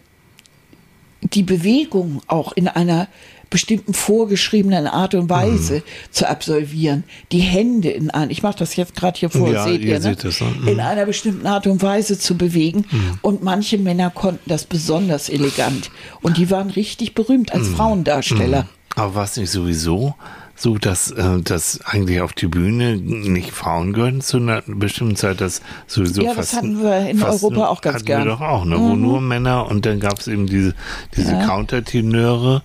[1.22, 3.09] die Bewegung auch in einer
[3.51, 5.82] bestimmten vorgeschriebenen Art und Weise Mhm.
[6.12, 7.05] zu absolvieren.
[7.32, 9.94] Die Hände in ein, ich mache das jetzt gerade hier vor, Ja, seht ihr ihr,
[9.94, 10.01] ne?
[10.01, 10.46] seht das, ne?
[10.61, 10.68] Mhm.
[10.68, 12.84] in einer bestimmten Art und Weise zu bewegen.
[13.22, 15.90] Und manche Männer konnten das besonders elegant.
[16.22, 17.61] Und die waren richtig berühmt Mhm.
[17.61, 18.66] als Frauendarsteller.
[18.96, 20.14] Aber war es nicht sowieso
[20.57, 25.40] so, dass, äh, dass eigentlich auf die Bühne nicht Frauen gehören zu einer bestimmten Zeit,
[25.40, 28.20] dass sowieso Ja, das fast, hatten wir in Europa auch ganz hatten gern.
[28.20, 28.24] Mhm.
[28.26, 28.76] wir doch auch, ne?
[28.78, 30.74] wo nur Männer und dann gab es eben diese,
[31.16, 31.46] diese Ja.
[31.46, 32.62] Countertenöre,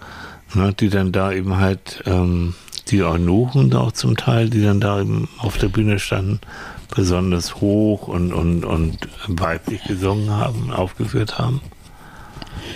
[0.56, 0.74] ne?
[0.74, 2.56] die dann da eben halt, ähm,
[2.90, 6.40] die Eunuchen da auch zum Teil, die dann da eben auf der Bühne standen,
[6.94, 8.98] besonders hoch und, und, und
[9.28, 11.62] weiblich gesungen haben, aufgeführt haben.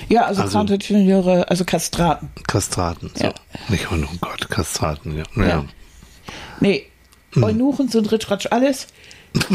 [0.07, 2.29] Ja, also, Also- Countertenöre, also Kastraten.
[2.47, 3.25] Kastraten, so.
[3.25, 3.33] Ja.
[3.69, 5.23] Nicht, oh Gott, Kastraten, ja.
[5.35, 5.47] ja.
[5.47, 5.65] Ja.
[6.59, 6.85] Nee,
[7.33, 7.43] Hm.
[7.43, 8.87] Eunuchen sind Ritratsch alles.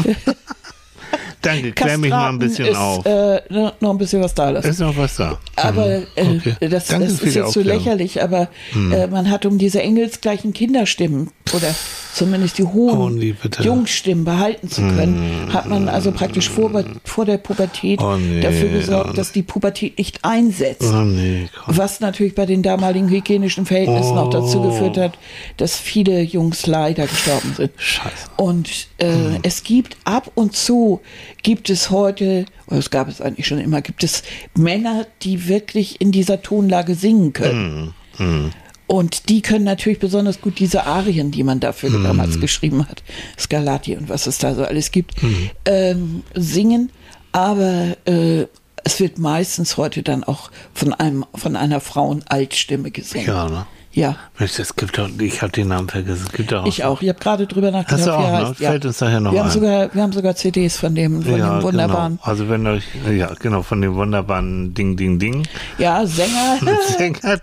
[1.45, 3.05] Danke, klär mich mal ein bisschen ist, auf.
[3.05, 3.41] Äh,
[3.79, 4.67] noch ein bisschen was da lassen.
[4.67, 5.37] Ist noch was da?
[5.55, 6.05] Aber Mhm.
[6.15, 6.69] äh, Okay.
[6.69, 11.73] das, das ist jetzt so lächerlich, aber äh, man hat um diese engelsgleichen Kinderstimmen oder
[12.13, 13.61] zumindest die hohen Oh.
[13.61, 16.71] Jungstimmen behalten zu können, hat man also praktisch vor,
[17.03, 20.83] vor der Pubertät Oh, nee, dafür gesorgt, oh, dass die Pubertät nicht einsetzt.
[20.93, 21.47] Oh nee.
[21.67, 24.69] Was natürlich bei den damaligen hygienischen Verhältnissen auch dazu Oh.
[24.69, 25.17] geführt hat,
[25.57, 27.71] dass viele Jungs leider gestorben sind.
[27.77, 28.09] Scheiße.
[28.37, 29.37] Und äh, Hm.
[29.43, 31.01] es gibt ab und zu,
[31.45, 34.23] gibt es heute, oder es gab es eigentlich schon immer, gibt es
[34.57, 37.93] Männer, die wirklich in dieser Tonlage singen können.
[38.17, 38.51] Hm,
[38.87, 42.03] Und die können natürlich besonders gut diese Arien, die man dafür Hm.
[42.03, 43.03] damals geschrieben hat,
[43.37, 45.49] Scarlatti und was es da so alles gibt, Hm.
[45.65, 46.89] ähm, singen.
[47.31, 48.47] Aber äh,
[48.83, 53.27] es wird meistens heute dann auch von einem von einer Frauen-Altstimme gesungen.
[53.27, 53.65] Ja, ne?
[53.95, 56.25] Ja, Mensch, es gibt doch, ich habe den Namen vergessen.
[56.27, 57.01] Es gibt doch ich auch.
[57.01, 58.01] Ich habe gerade drüber nachgedacht.
[58.01, 58.49] Hast du auch, er ne?
[58.49, 58.59] heißt.
[58.59, 58.71] Ja.
[58.71, 59.53] Fällt uns nachher noch wir haben ein.
[59.53, 62.17] sogar, wir haben sogar CDs von dem, von ja, dem wunderbaren.
[62.17, 62.29] Genau.
[62.29, 65.47] Also wenn euch, ja, genau, von dem wunderbaren Ding, Ding, Ding.
[65.77, 66.59] Ja, Sänger.
[66.97, 67.19] Sänger.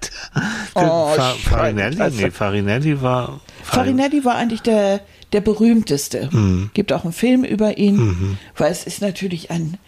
[0.75, 2.17] Oh, Fa Farinelli, Scheiße.
[2.17, 3.41] nee, Farinelli war.
[3.63, 5.01] Farinelli war eigentlich der,
[5.33, 6.29] der berühmteste.
[6.31, 6.71] Mhm.
[6.75, 9.79] Gibt auch einen Film über ihn, weil es ist natürlich ein,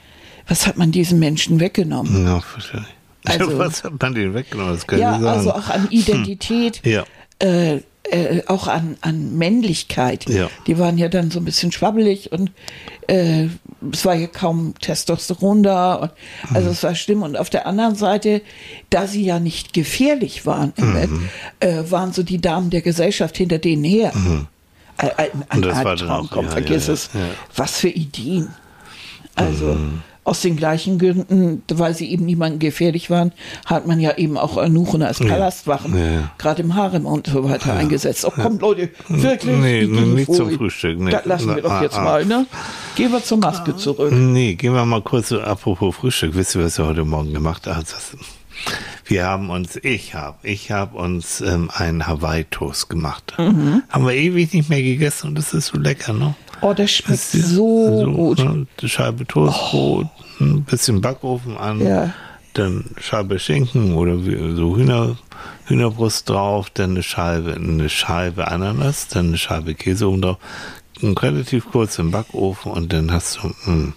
[0.46, 2.26] was hat man diesen Menschen weggenommen?
[2.26, 3.03] Ja, verstehe ich.
[3.24, 4.74] Also- Was hat man den weggenommen?
[4.74, 5.38] Das kann Ja, ich sagen.
[5.38, 6.80] also auch an Identität.
[6.84, 7.04] Ja.
[7.40, 10.28] Äh, äh, auch an, an Männlichkeit.
[10.28, 10.50] Ja.
[10.66, 12.50] Die waren ja dann so ein bisschen schwabbelig und
[13.08, 13.46] äh,
[13.92, 15.94] es war ja kaum Testosteron da.
[15.94, 16.10] Und,
[16.52, 17.22] also es war schlimm.
[17.22, 18.42] Und auf der anderen Seite,
[18.90, 20.92] da sie ja nicht gefährlich waren im Mhm.
[20.94, 21.10] Bett,
[21.60, 24.12] äh, waren so die Damen der Gesellschaft hinter denen her.
[24.98, 25.70] Ein, ein, ein Mhm.
[25.70, 27.10] Albtraum, auch- komm, ja, vergiss ja, es.
[27.56, 28.48] Was für Ideen.
[29.34, 30.02] Also Mhm.
[30.24, 33.32] Aus den gleichen Gründen, weil sie eben niemandem gefährlich waren,
[33.66, 36.30] hat man ja eben auch Anuchen als Palastwachen, Ja, ja.
[36.38, 38.24] gerade im Harem und so weiter eingesetzt.
[38.24, 39.56] Oh, kommt Leute, wirklich?
[39.56, 40.56] Nee, nicht zum vor.
[40.58, 41.10] Frühstück, nee.
[41.10, 42.02] Das lassen wir doch Ah, jetzt ah.
[42.04, 42.46] mal, ne?
[42.96, 44.12] Gehen wir zur Maske zurück.
[44.12, 46.34] Nee, gehen wir mal kurz so, apropos Frühstück.
[46.34, 47.84] Wisst ihr, was wir heute Morgen gemacht haben?
[49.04, 53.34] Wir haben uns, ich habe, ich habe uns ähm, einen Hawaii-Toast gemacht.
[53.36, 53.82] Mhm.
[53.90, 56.34] Haben wir ewig nicht mehr gegessen und das ist so lecker, ne?
[56.64, 58.40] Oh, das schmeckt ist so, gut.
[58.40, 58.44] Oh.
[58.44, 60.06] Ne, Scheibe Toastbrot,
[60.40, 62.12] ein bisschen Backofen an, Ja.
[62.54, 65.16] dann Scheibe Schinken oder so Hühner,
[65.66, 70.38] Hühnerbrust drauf, dann eine Scheibe, eine Scheibe Ananas, dann eine Scheibe Käse oben drauf,
[71.02, 73.92] und relativ kurz im Backofen und dann hast du, mh.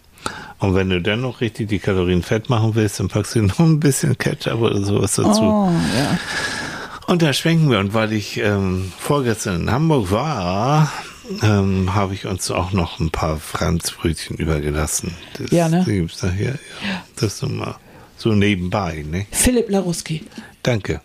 [0.59, 3.59] Und wenn du dann noch richtig die Kalorien fett machen willst, dann packst du noch
[3.59, 5.43] ein bisschen Ketchup oder sowas dazu.
[5.43, 6.17] Oh, ja.
[7.05, 7.79] Und da schwenken wir.
[7.79, 10.91] Und weil ich ähm, vorgestern in Hamburg war,
[11.41, 15.13] ähm, habe ich uns auch noch ein paar Franzbrötchen übergelassen.
[15.37, 15.83] Das Ja, ne?
[15.87, 16.53] die gibt's nachher.
[16.85, 17.03] Ja.
[17.15, 17.75] Das so mal
[18.17, 19.27] so nebenbei, ne?
[19.31, 20.25] Philipp Laruski.
[20.63, 21.01] Danke.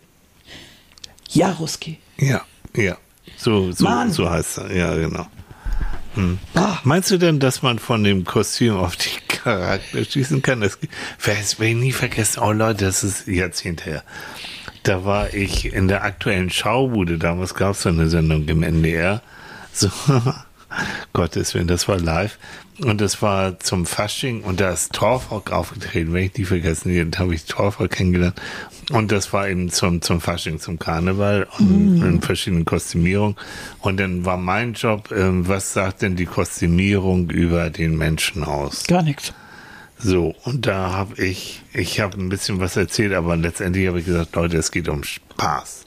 [1.31, 1.99] Jaruski.
[2.19, 2.43] Ja,
[2.75, 2.97] ja.
[3.37, 4.11] So, so, Mann.
[4.13, 4.75] so heißt er.
[4.75, 5.27] Ja, genau.
[6.55, 10.61] Ah, Meinst du denn, dass man von dem Kostüm auf die Charakter schießen kann?
[10.61, 10.79] Das
[11.25, 12.41] das werde ich nie vergessen.
[12.43, 14.03] Oh Leute, das ist Jahrzehnte her.
[14.83, 17.17] Da war ich in der aktuellen Schaubude.
[17.19, 19.23] Damals gab es so eine Sendung im NDR.
[19.73, 19.91] So,
[21.13, 22.39] Gottes Willen, das war live.
[22.81, 27.19] Und das war zum Fasching und da ist Torfrock aufgetreten, wenn ich nie vergessen, da
[27.19, 28.41] habe ich Torfrock kennengelernt.
[28.91, 33.37] Und das war eben zum, zum Fasching, zum Karneval und in verschiedenen Kostümierungen.
[33.81, 38.85] Und dann war mein Job, ähm, was sagt denn die Kostümierung über den Menschen aus?
[38.85, 39.33] gar nichts.
[39.99, 44.07] So, und da habe ich, ich habe ein bisschen was erzählt, aber letztendlich habe ich
[44.07, 45.87] gesagt, Leute, es geht um Spaß.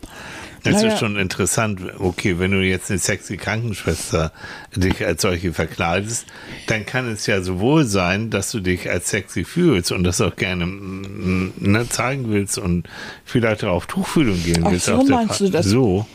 [0.66, 0.94] Das Naja.
[0.94, 1.80] ist schon interessant.
[2.00, 4.32] Okay, wenn du jetzt eine sexy Krankenschwester
[4.76, 6.26] dich als solche verkleidest,
[6.68, 10.36] dann kann es ja sowohl sein, dass du dich als sexy fühlst und das auch
[10.36, 12.88] gerne mm, ne, zeigen willst und
[13.26, 14.88] vielleicht auch auf Tuchfühlung gehen Ach, willst.
[14.88, 15.66] so meinst Fa- du das?
[15.68, 16.08] So.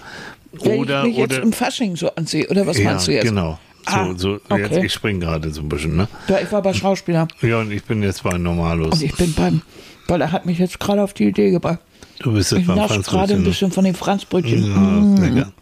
[0.59, 3.25] Oder, ich mich jetzt oder, im Fasching so ansehe, oder was ja, meinst du jetzt?
[3.25, 3.59] genau.
[3.89, 4.85] So, Ah, so, jetzt, okay.
[4.87, 6.07] ich spring gerade so ein bisschen, ne?
[6.29, 8.95] Ja, ich war bei Schauspieler Ja, und ich bin jetzt bei Normalos.
[8.95, 9.63] und ich bin beim,
[10.09, 11.79] weil er hat mich jetzt gerade auf die Idee gebracht.
[12.21, 13.49] Du bist jetzt Ich beim nasche gerade ein ne?
[13.49, 15.17] bisschen von den Franzbrötchen.
[15.19, 15.53] Ja, lecker.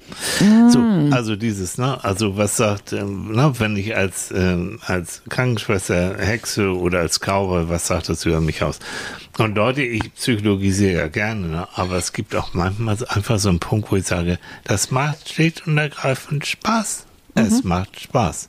[0.70, 0.80] So,
[1.14, 6.74] also dieses, ne, also was sagt, ähm, na, wenn ich als, ähm, als Krankenschwester, Hexe
[6.76, 8.78] oder als Cowboy, was sagt das über mich aus?
[9.38, 13.61] Und Leute, ich psychologisiere ja gerne, ne, aber es gibt auch manchmal einfach so einen
[13.61, 17.04] Punkt, wo ich sage, das macht schlicht und ergreifend Spaß.
[17.34, 18.48] Es macht Spaß.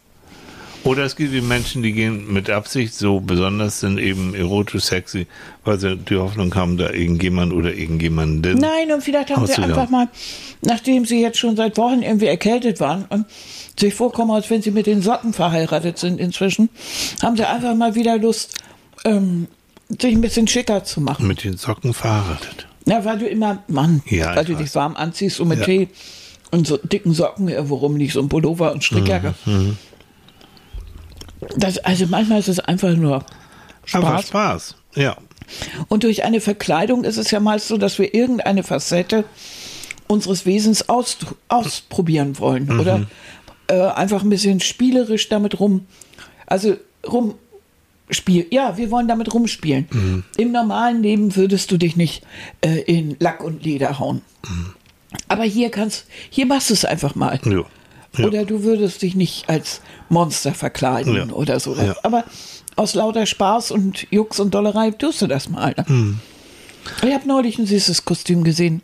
[0.83, 5.27] Oder es gibt die Menschen, die gehen mit Absicht so besonders sind eben erotisch sexy,
[5.65, 9.89] weil sie die Hoffnung haben, da irgendjemand oder irgendjemanden Nein, und vielleicht haben sie einfach
[9.89, 10.07] mal,
[10.61, 13.25] nachdem sie jetzt schon seit Wochen irgendwie erkältet waren und
[13.77, 16.69] sich vorkommen, als wenn sie mit den Socken verheiratet sind inzwischen,
[17.21, 18.55] haben sie einfach mal wieder Lust,
[19.05, 19.47] ähm,
[19.89, 21.27] sich ein bisschen schicker zu machen.
[21.27, 22.67] mit den Socken verheiratet.
[22.85, 24.61] Ja, weil du immer, Mann, Ja, weil du weiß.
[24.63, 25.65] dich warm anziehst und mit Ja.
[25.65, 25.87] Tee
[26.51, 29.35] und so dicken Socken irgendwo rumliegst und Pullover und Strickjacke.
[29.45, 29.77] Mhm,
[31.57, 33.23] Das, also manchmal ist es einfach nur
[33.93, 34.27] Aber Spaß.
[34.27, 35.17] Spaß, ja.
[35.87, 39.23] Und durch eine Verkleidung ist es ja meist so, dass wir irgendeine Facette
[40.07, 41.17] unseres Wesens aus,
[41.47, 42.79] ausprobieren wollen Mhm.
[42.79, 43.07] oder
[43.67, 45.85] äh, einfach ein bisschen spielerisch damit rum,
[46.45, 46.75] also
[47.07, 48.47] rumspielen.
[48.51, 49.87] Ja, wir wollen damit rumspielen.
[49.91, 50.23] Mhm.
[50.37, 52.23] Im normalen Leben würdest du dich nicht
[52.61, 54.21] äh, in Lack und Leder hauen.
[54.47, 54.73] Mhm.
[55.27, 57.39] Aber hier kannst, hier machst du es einfach mal.
[57.45, 57.63] ja.
[58.17, 58.25] Ja.
[58.25, 61.25] Oder du würdest dich nicht als Monster verkleiden Ja.
[61.27, 61.75] oder so.
[61.75, 61.95] Ja.
[62.03, 62.23] Aber
[62.75, 65.73] aus lauter Spaß und Jux und Dollerei tust du das mal.
[65.77, 65.85] Ne?
[65.87, 66.19] Hm.
[67.05, 68.81] Ich habe neulich ein süßes Kostüm gesehen.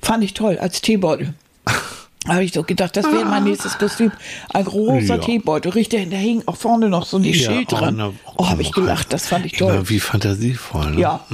[0.00, 1.34] Fand ich toll, als Teebeutel.
[2.28, 4.10] habe ich so gedacht, das wäre mein nächstes Kostüm.
[4.52, 5.18] Ein großer Ja.
[5.18, 5.72] Teebeutel.
[5.72, 7.96] Richtig, da hing auch vorne noch so ein Schild dran.
[7.96, 9.74] na, Oh, habe ich gelacht, das fand ich toll.
[9.74, 10.92] Immer wie fantasievoll.
[10.92, 11.00] Ne?
[11.00, 11.24] Ja.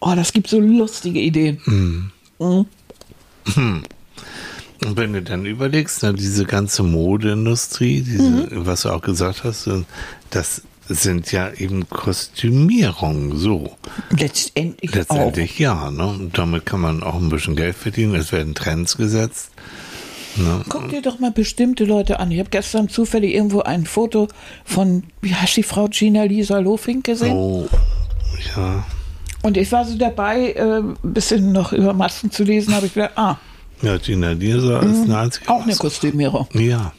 [0.00, 1.60] Oh, das gibt so lustige Ideen.
[2.38, 2.66] Mhm.
[4.84, 8.66] Und wenn du dann überlegst, ne, diese ganze Modeindustrie, diese, Mhm.
[8.66, 9.82] was du auch gesagt hast, äh,
[10.30, 13.76] das sind ja eben Kostümierungen, so.
[14.10, 16.06] Letztendlich, Letztendlich ja, ne?
[16.06, 18.14] Und damit kann man auch ein bisschen Geld verdienen.
[18.14, 19.50] Es werden Trends gesetzt.
[20.36, 20.60] Ne?
[20.64, 20.68] auch.
[20.68, 22.30] Guck dir doch mal bestimmte Leute an.
[22.30, 24.28] Ich habe gestern zufällig irgendwo ein Foto
[24.64, 27.32] von, wie heißt die Frau Gina Lisa Lofink gesehen?
[27.36, 27.68] Oh,
[28.56, 28.84] ja.
[29.42, 32.94] Und ich war so dabei, äh, ein bisschen noch über Masken zu lesen, habe ich
[32.94, 33.36] gedacht, ah,
[33.82, 35.48] Ja, Gina Dierser ist eine einzige.
[35.50, 36.48] Auch eine Kostümierer.
[36.54, 36.92] Ja.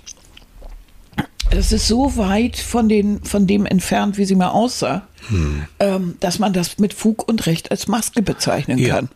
[1.51, 5.07] Das ist so weit von, den, von dem entfernt, wie sie mal aussah,
[5.79, 8.95] ähm, dass man das mit Fug und Recht als Maske bezeichnen Ja.
[8.95, 9.09] kann.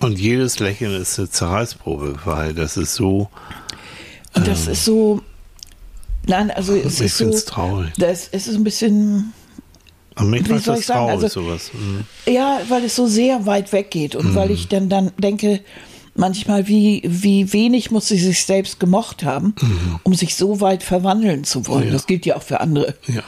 [0.00, 3.28] Und jedes Lächeln ist eine Zerreißprobe, weil das ist so.
[4.34, 5.22] Und das ist so.
[6.26, 7.30] Nein, also es Ich ist so.
[7.46, 7.92] traurig.
[7.98, 9.32] Das es ist ein bisschen.
[10.16, 11.70] Und mich macht das traurig, also- sowas.
[11.72, 12.04] Mhm.
[12.30, 15.60] Ja, weil es so sehr weit weggeht und weil ich dann, dann denke,
[16.14, 19.54] manchmal, wie, wie wenig muss sie sich selbst gemocht haben,
[20.02, 21.86] um sich so weit verwandeln zu wollen.
[21.86, 21.92] Ja.
[21.92, 22.94] Das gilt ja auch für andere.
[23.06, 23.22] Ja.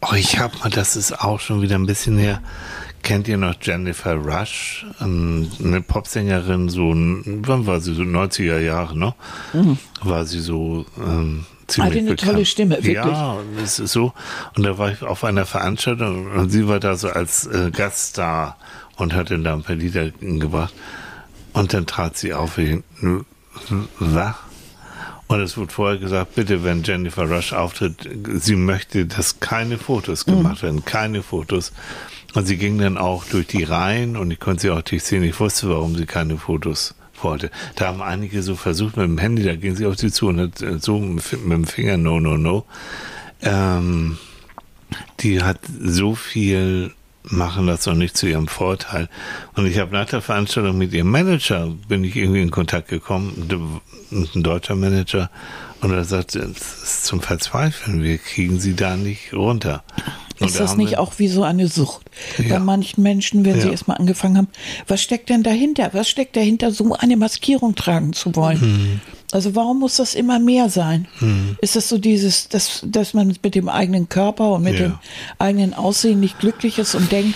[0.00, 2.42] Oh, ich hab mal, das ist auch schon wieder ein bisschen her.
[3.02, 4.86] Kennt ihr noch Jennifer Rush?
[5.00, 7.94] Ähm, Eine Popsängerin, so, wann war sie?
[7.94, 9.14] So 90er Jahre, ne?
[10.02, 12.30] War sie so, ähm, ziemlich Hatte eine bekannt.
[12.32, 12.94] tolle Stimme, wirklich.
[12.94, 14.12] Ja, und es ist so.
[14.56, 18.56] Und da war ich auf einer Veranstaltung und sie war da so als äh, Gaststar
[18.96, 20.72] und hat dann da ein paar Lieder gebracht.
[21.54, 22.82] Und dann trat sie auf, wie,
[23.98, 24.34] was?
[25.26, 30.26] Und es wurde vorher gesagt, bitte, wenn Jennifer Rush auftritt, sie möchte, dass keine Fotos
[30.26, 31.72] gemacht werden, keine Fotos.
[32.34, 35.22] Und sie ging dann auch durch die Reihen und ich konnte sie auch durchsehen.
[35.22, 37.50] Ich wusste, warum sie keine Fotos wollte.
[37.76, 40.40] Da haben einige so versucht mit dem Handy, da ging sie auf sie zu und
[40.40, 42.64] hat äh, so mit dem Finger, no, no, no.
[43.40, 44.18] Ähm,
[45.20, 46.92] die hat so viel
[47.24, 49.08] machen das noch nicht zu ihrem Vorteil.
[49.56, 53.48] Und ich habe nach der Veranstaltung mit ihrem Manager, bin ich irgendwie in Kontakt gekommen,
[54.12, 55.30] ein deutscher Manager,
[55.80, 59.84] und er sagte, es ist zum Verzweifeln, wir kriegen sie da nicht runter.
[60.40, 62.06] Und Ist da das nicht wir- auch wie so eine Sucht?
[62.38, 62.54] Ja.
[62.54, 63.72] Bei manchen Menschen, wenn sie Ja.
[63.72, 64.48] erstmal angefangen haben,
[64.88, 65.90] was steckt denn dahinter?
[65.92, 68.60] Was steckt dahinter, so eine Maskierung tragen zu wollen?
[68.60, 69.00] Mhm.
[69.34, 71.08] Also warum muss das immer mehr sein?
[71.60, 74.80] Ist das so dieses, dass, dass man mit dem eigenen Körper und mit Ja.
[74.86, 74.94] dem
[75.40, 77.34] eigenen Aussehen nicht glücklich ist und denkt,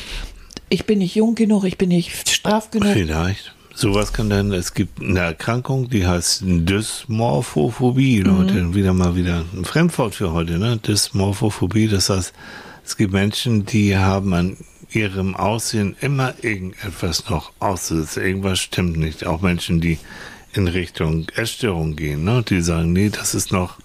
[0.68, 2.92] ich bin nicht jung genug, ich bin nicht straff genug?
[2.92, 3.52] Vielleicht.
[3.74, 9.64] Sowas kann dann, es gibt eine Erkrankung, die heißt Dysmorphophobie, Leute, wieder mal wieder ein
[9.64, 10.76] Fremdwort für heute, ne?
[10.78, 12.32] Dysmorphophobie, das heißt,
[12.84, 14.56] es gibt Menschen, die haben an
[14.92, 18.22] ihrem Aussehen immer irgendetwas noch auszusetzen.
[18.24, 19.26] Irgendwas stimmt nicht.
[19.26, 19.98] Auch Menschen, die
[20.58, 22.44] in Richtung Essstörung gehen, ne?
[22.46, 23.78] Die sagen, nee, das ist noch,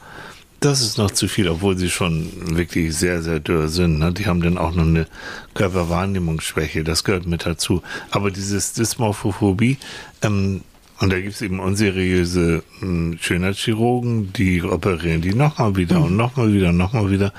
[0.60, 4.00] das ist noch zu viel, obwohl sie schon wirklich sehr, sehr dürr sind.
[4.00, 4.12] Ne?
[4.12, 5.08] Die haben dann auch noch eine
[5.54, 7.84] Körperwahrnehmungsschwäche, das gehört mit dazu.
[8.12, 9.78] Aber dieses Dysmorphophobie,
[10.22, 10.62] ähm,
[11.00, 16.54] und da gibt es eben unseriöse ähm, Schönheitschirurgen, die operieren die nochmal wieder und nochmal
[16.54, 17.34] wieder und nochmal wieder.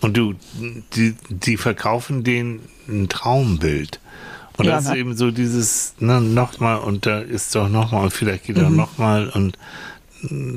[0.00, 0.34] Und du,
[0.94, 4.00] die, die verkaufen denen ein Traumbild.
[4.56, 8.12] Und Ja, das ist eben so dieses, ne, nochmal und da ist doch nochmal und
[8.12, 8.76] vielleicht geht er Mhm.
[8.76, 9.58] nochmal und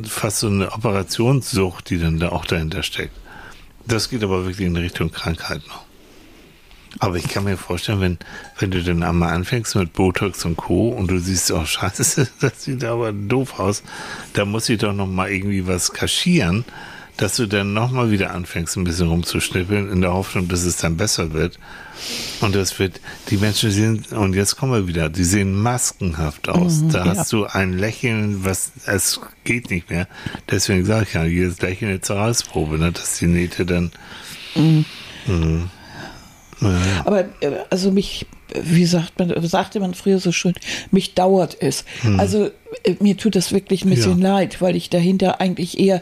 [0.08, 3.14] fast so eine Operationssucht, die dann da auch dahinter steckt.
[3.86, 5.84] Das geht aber wirklich in Richtung Krankheit noch.
[7.00, 8.18] Aber ich kann mir vorstellen, wenn,
[8.60, 10.90] wenn du dann einmal anfängst mit Botox und Co.
[10.90, 13.84] und du siehst, oh scheiße, das sieht aber doof aus,
[14.34, 16.64] da muss ich doch noch mal irgendwie was kaschieren,
[17.18, 20.78] dass du dann noch mal wieder anfängst, ein bisschen rumzuschnippeln, in der Hoffnung, dass es
[20.78, 21.60] dann besser wird.
[22.42, 26.84] Und das wird, die Menschen sehen, und jetzt kommen wir wieder, die sehen maskenhaft aus.
[26.92, 27.16] da ja.
[27.16, 30.08] hast du ein Lächeln, was, es geht nicht mehr.
[30.50, 33.92] Deswegen sage ich ja, jedes Lächeln eine Zerreißprobe, ne, dass die Nähte dann,
[34.56, 35.70] Mhm.
[36.60, 37.04] Naja.
[37.06, 38.26] Aber äh, also mich,
[38.60, 40.56] wie sagt man, sagte man früher so schön,
[40.90, 41.86] mich dauert es.
[42.18, 42.50] Also
[42.84, 44.22] äh, mir tut das wirklich ein bisschen Hm.
[44.22, 44.34] Ja.
[44.38, 46.02] leid, weil ich dahinter eigentlich eher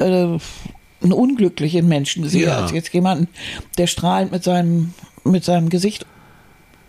[0.00, 0.38] äh,
[1.02, 2.58] einen unglücklichen Menschen sehe, Ja.
[2.58, 3.28] als jetzt jemanden,
[3.78, 4.94] der strahlend mit seinem,
[5.24, 6.06] mit seinem Gesicht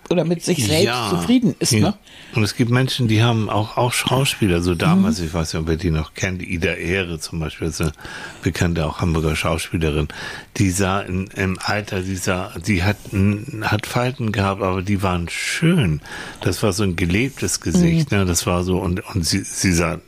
[0.10, 1.74] oder mit sich selbst zufrieden ist.
[1.74, 1.80] ja.
[1.80, 1.94] Ne?
[2.34, 5.70] Und es gibt Menschen, die haben auch, auch Schauspieler, so damals, ich weiß nicht, ob
[5.70, 7.92] ihr die noch kennt, Ida Ehre zum Beispiel, ist eine
[8.42, 10.08] bekannte auch Hamburger Schauspielerin,
[10.56, 12.96] die sah in, im Alter, die sah, die hat,
[13.64, 16.00] hat Falten gehabt, aber die waren schön.
[16.40, 20.00] Das war so ein gelebtes Gesicht, ne, das war so, und, und sie, sie sah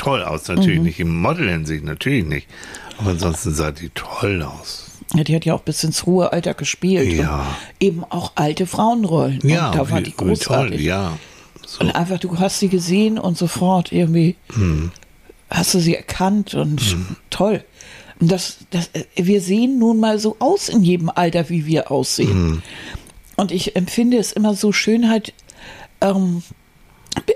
[0.00, 2.46] toll aus, natürlich nicht im Model-Hinsicht, natürlich nicht.
[2.98, 4.86] Aber ansonsten sah die toll aus.
[5.14, 7.12] Ja, die hat ja auch bis ins hohe Alter gespielt.
[7.12, 7.46] Ja.
[7.80, 9.40] Eben auch alte Frauenrollen.
[9.42, 10.70] Ja, und da war wie- die wie großartig.
[10.76, 11.18] Toll, ja.
[11.66, 11.80] So.
[11.80, 14.90] Und einfach, du hast sie gesehen und sofort irgendwie Hm.
[15.50, 16.96] hast du sie erkannt und
[17.30, 17.64] toll.
[18.20, 21.90] Und das, das, äh, wir sehen nun mal so aus in jedem Alter, wie wir
[21.90, 22.32] aussehen.
[22.32, 22.62] Hm.
[23.36, 25.32] Und ich empfinde es immer so, Schönheit
[26.00, 26.42] ähm,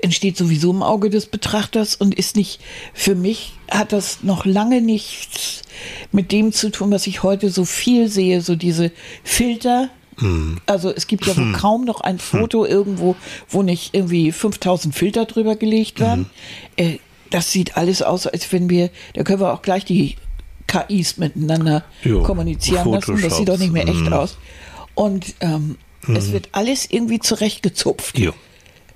[0.02, 2.60] entsteht sowieso im Auge des Betrachters und ist nicht,
[2.92, 5.62] für mich hat das noch lange nichts
[6.12, 8.92] mit dem zu tun, was ich heute so viel sehe, so diese
[9.24, 9.88] Filter.
[10.66, 13.16] Also es gibt ja wohl kaum noch ein Foto irgendwo,
[13.48, 16.30] wo nicht irgendwie 5000 Filter drüber gelegt werden.
[16.76, 16.98] Äh,
[17.30, 20.14] das sieht alles aus, als wenn wir, da können wir auch gleich die
[20.68, 23.20] KIs miteinander Jo, kommunizieren lassen.
[23.20, 24.12] Das sieht doch nicht mehr echt Mhm.
[24.12, 24.36] aus.
[24.94, 25.78] Und ähm,
[26.14, 28.16] es wird alles irgendwie zurechtgezupft.
[28.16, 28.32] Jo.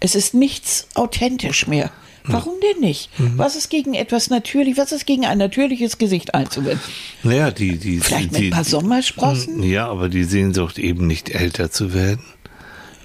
[0.01, 1.91] Es ist nichts authentisch mehr.
[2.31, 3.11] Warum denn nicht?
[3.37, 6.81] Was ist gegen etwas natürlich, was ist gegen ein natürliches Gesicht einzuwenden?
[7.23, 9.63] Naja, die, die, Vielleicht mit die, ein paar Sommersprossen?
[9.63, 12.23] Ja, aber die Sehnsucht eben nicht älter zu werden.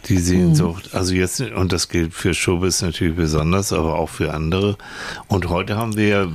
[0.09, 4.77] Die Sehnsucht, also jetzt, und das gilt für Showbiz natürlich besonders, aber auch für andere.
[5.27, 6.29] Und heute haben wir,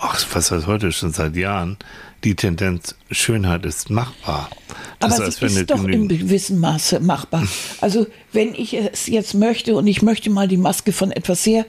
[0.00, 1.76] ach, was heißt heute schon seit Jahren,
[2.24, 4.48] die Tendenz, Schönheit ist machbar.
[4.98, 7.46] Das aber heißt, sie ist doch in gewissem Maße machbar.
[7.80, 11.66] Also wenn ich es jetzt möchte und ich möchte mal die Maske von etwas sehr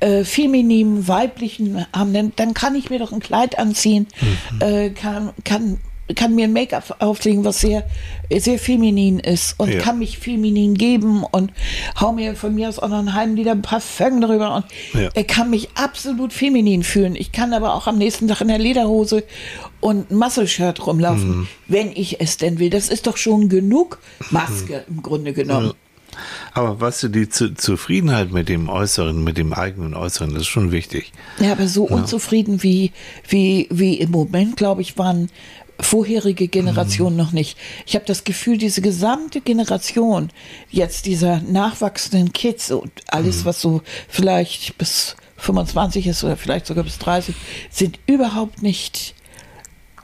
[0.00, 4.60] äh, femininem, weiblichen haben, dann, kann ich mir doch ein Kleid anziehen, mhm.
[4.60, 5.78] äh, kann, kann
[6.14, 7.84] kann mir ein Make-up auflegen, was sehr,
[8.34, 9.80] sehr feminin ist und ja.
[9.80, 11.52] kann mich feminin geben und
[12.00, 15.10] hau mir von mir aus auch noch einen halben Liter Parfum drüber und ja.
[15.14, 17.16] er kann mich absolut feminin fühlen.
[17.16, 19.24] Ich kann aber auch am nächsten Tag in der Lederhose
[19.80, 21.48] und ein Muscle-Shirt rumlaufen, mhm.
[21.68, 22.70] wenn ich es denn will.
[22.70, 23.98] Das ist doch schon genug
[24.30, 24.96] Maske mhm.
[24.96, 25.66] im Grunde genommen.
[25.66, 25.74] Ja.
[26.52, 30.48] Aber weißt du, die Zu Zufriedenheit mit dem Äußeren, mit dem eigenen Äußeren, das ist
[30.48, 31.12] schon wichtig.
[31.38, 32.92] Ja, aber so unzufrieden wie,
[33.28, 35.30] wie, wie im Moment, glaube ich, waren
[35.82, 37.18] vorherige Generation mhm.
[37.18, 37.58] noch nicht.
[37.86, 40.30] Ich habe das Gefühl, diese gesamte Generation
[40.70, 43.44] jetzt dieser nachwachsenden Kids und alles, mhm.
[43.46, 47.34] was so vielleicht bis 25 ist oder vielleicht sogar bis 30,
[47.70, 49.14] sind überhaupt nicht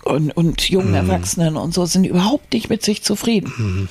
[0.05, 0.95] und, und jungen mhm.
[0.95, 3.89] Erwachsenen und so sind überhaupt nicht mit sich zufrieden.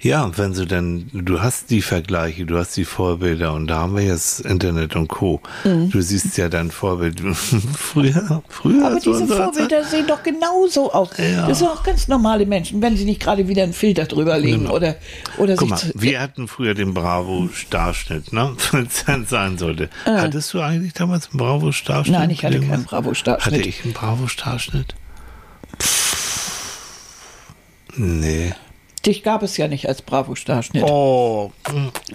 [0.00, 3.96] Ja, wenn du denn, du hast die Vergleiche, du hast die Vorbilder und da haben
[3.96, 5.40] wir jetzt Internet und Co.
[5.64, 5.90] Mhm.
[5.90, 7.20] Du siehst ja dein Vorbild
[7.76, 8.86] früher, früher.
[8.86, 9.90] Aber diese Vorbilder Zeit.
[9.90, 11.10] sehen doch genauso aus.
[11.18, 11.46] Ja.
[11.46, 14.60] Das sind auch ganz normale Menschen, wenn sie nicht gerade wieder einen Filter drüber legen
[14.60, 14.74] genau.
[14.74, 14.96] oder,
[15.38, 18.56] oder Guck mal, wir hatten früher den Bravo-Starschnitt, ne?
[18.70, 19.84] Wenn es sein sollte.
[20.04, 20.12] Äh.
[20.12, 22.18] Hattest du eigentlich damals einen Bravo-Starschnitt?
[22.18, 23.54] Nein, ich hatte keinen Bravo-Starschnitt.
[23.54, 24.94] Hatte ich einen Bravo-Starschnitt?
[27.96, 28.54] Nee.
[29.06, 30.82] Dich gab es ja nicht als Bravo-Starschnitt.
[30.84, 31.52] Oh,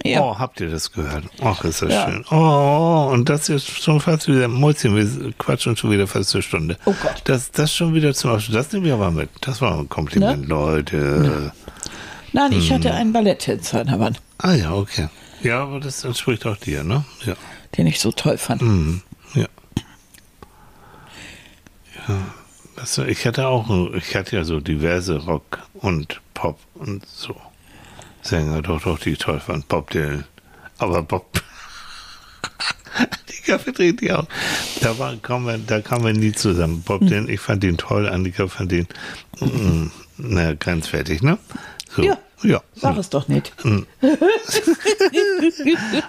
[0.04, 0.20] ja.
[0.20, 1.24] oh, habt ihr das gehört?
[1.42, 2.08] Ach, ist das ja.
[2.08, 2.24] schön.
[2.30, 6.78] Oh, und das ist schon fast wieder, Mäuschen, wir quatschen schon wieder fast eine Stunde.
[6.84, 7.22] Oh Gott.
[7.24, 9.30] Das, das schon wieder zum Abschluss, das nehmen wir aber mit.
[9.40, 10.46] Das war ein Kompliment, ne?
[10.46, 10.96] Leute.
[10.96, 11.52] Ne.
[12.32, 12.76] Nein, ich hm.
[12.76, 14.20] hatte einen Balletttänzer in der Wand.
[14.38, 15.08] Ah ja, okay.
[15.42, 17.04] Ja, aber das entspricht auch dir, ne?
[17.24, 17.34] Ja.
[17.76, 18.62] Den ich so toll fand.
[18.62, 19.02] Mhm.
[19.34, 19.46] Ja.
[22.06, 22.14] Ja.
[22.76, 27.34] Also ich hatte auch, ich hatte ja so diverse Rock und Pop und so
[28.26, 29.68] Sänger, doch, doch, die ich toll fand.
[29.68, 30.24] Bob Dylan.
[30.78, 31.40] Aber Bob,
[32.96, 34.26] Annika verdreht die auch.
[34.80, 36.82] Da, war, kamen wir, da kamen wir nie zusammen.
[36.82, 37.08] Bob hm.
[37.08, 38.88] Dylan, ich fand den toll, Annika fand den,
[39.40, 41.38] mm, na, grenzwertig, ne?
[41.94, 42.02] So.
[42.02, 42.18] Ja.
[42.42, 42.62] Ja.
[42.74, 43.52] Sag es doch nicht.
[43.62, 43.86] Hm.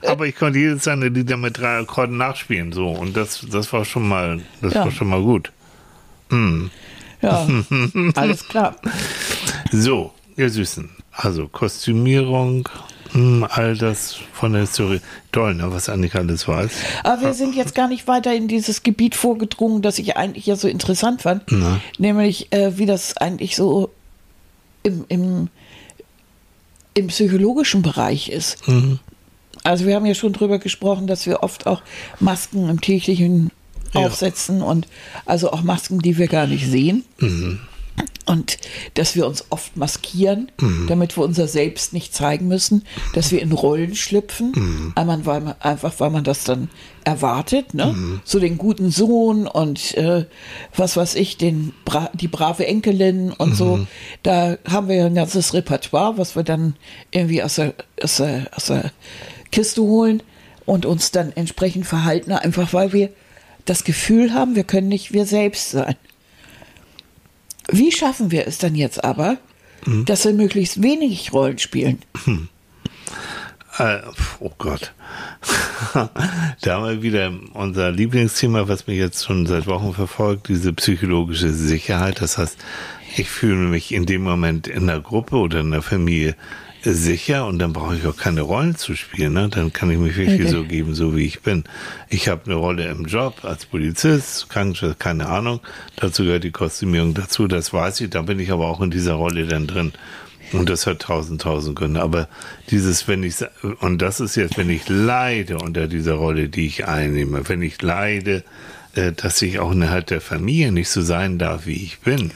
[0.05, 2.89] Aber ich konnte jedes seine Lieder mit drei Akkorden nachspielen, so.
[2.89, 4.83] Und das, das war schon mal, das ja.
[4.83, 5.51] war schon mal gut.
[7.21, 7.47] Ja,
[8.15, 8.75] alles klar.
[9.71, 10.89] So, ihr Süßen.
[11.11, 12.69] Also Kostümierung,
[13.11, 15.01] hm, all das von der Historie.
[15.31, 16.71] Toll, ne, was Annika alles weiß.
[17.03, 20.55] Aber wir sind jetzt gar nicht weiter in dieses Gebiet vorgedrungen, das ich eigentlich ja
[20.55, 21.43] so interessant fand.
[21.49, 21.81] Na.
[21.97, 23.89] Nämlich, äh, wie das eigentlich so
[24.83, 25.49] im, im,
[26.93, 28.67] im psychologischen Bereich ist.
[28.67, 28.99] Mhm.
[29.63, 31.81] Also wir haben ja schon drüber gesprochen, dass wir oft auch
[32.19, 33.51] Masken im täglichen
[33.93, 34.87] aufsetzen und
[35.25, 37.03] also auch Masken, die wir gar nicht sehen.
[37.19, 37.59] Mhm.
[38.27, 38.57] Und
[38.95, 40.85] dass wir uns oft maskieren, mhm.
[40.89, 42.83] damit wir unser Selbst nicht zeigen müssen,
[43.13, 44.91] dass wir in Rollen schlüpfen, mhm.
[44.95, 46.69] einmal weil man, einfach weil man das dann
[47.05, 47.85] erwartet, ne?
[47.85, 48.19] Mhm.
[48.25, 50.25] So den guten Sohn und äh,
[50.75, 53.77] was weiß ich, den Bra die brave Enkelin und so.
[53.77, 53.87] Mhm.
[54.23, 56.75] Da haben wir ja ein ganzes Repertoire, was wir dann
[57.11, 58.91] irgendwie aus der, aus der, aus der
[59.51, 60.21] Kiste holen
[60.65, 63.09] und uns dann entsprechend verhalten, einfach weil wir
[63.69, 65.95] das Gefühl haben, wir können nicht wir selbst sein.
[67.69, 69.37] Wie schaffen wir es dann jetzt aber,
[69.85, 70.05] mhm.
[70.05, 71.99] dass wir möglichst wenig Rollen spielen?
[72.23, 72.49] Hm.
[73.77, 73.99] Äh,
[74.39, 74.93] oh Gott.
[75.93, 81.51] da haben wir wieder unser Lieblingsthema, was mich jetzt schon seit Wochen verfolgt, diese psychologische
[81.51, 82.21] Sicherheit.
[82.21, 82.57] Das heißt,
[83.17, 86.35] ich fühle mich in dem Moment in der Gruppe oder in der Familie
[86.83, 89.33] sicher und dann brauche ich auch keine Rollen zu spielen.
[89.33, 89.49] Ne?
[89.49, 90.49] Dann kann ich mich wirklich okay.
[90.49, 91.63] so geben, so wie ich bin.
[92.09, 95.59] Ich habe eine Rolle im Job als Polizist, Krankenschwester, keine Ahnung.
[95.95, 98.09] Dazu gehört die Kostümierung dazu, das weiß ich.
[98.09, 99.93] Da bin ich aber auch in dieser Rolle dann drin.
[100.53, 102.01] Und das hat tausend, tausend Gründe.
[102.01, 102.29] Aber
[102.69, 103.35] dieses, wenn ich,
[103.81, 107.81] und das ist jetzt, wenn ich leide unter dieser Rolle, die ich einnehme, wenn ich
[107.81, 108.43] leide,
[108.95, 112.31] äh, dass ich auch innerhalb der Familie nicht so sein darf, wie ich bin,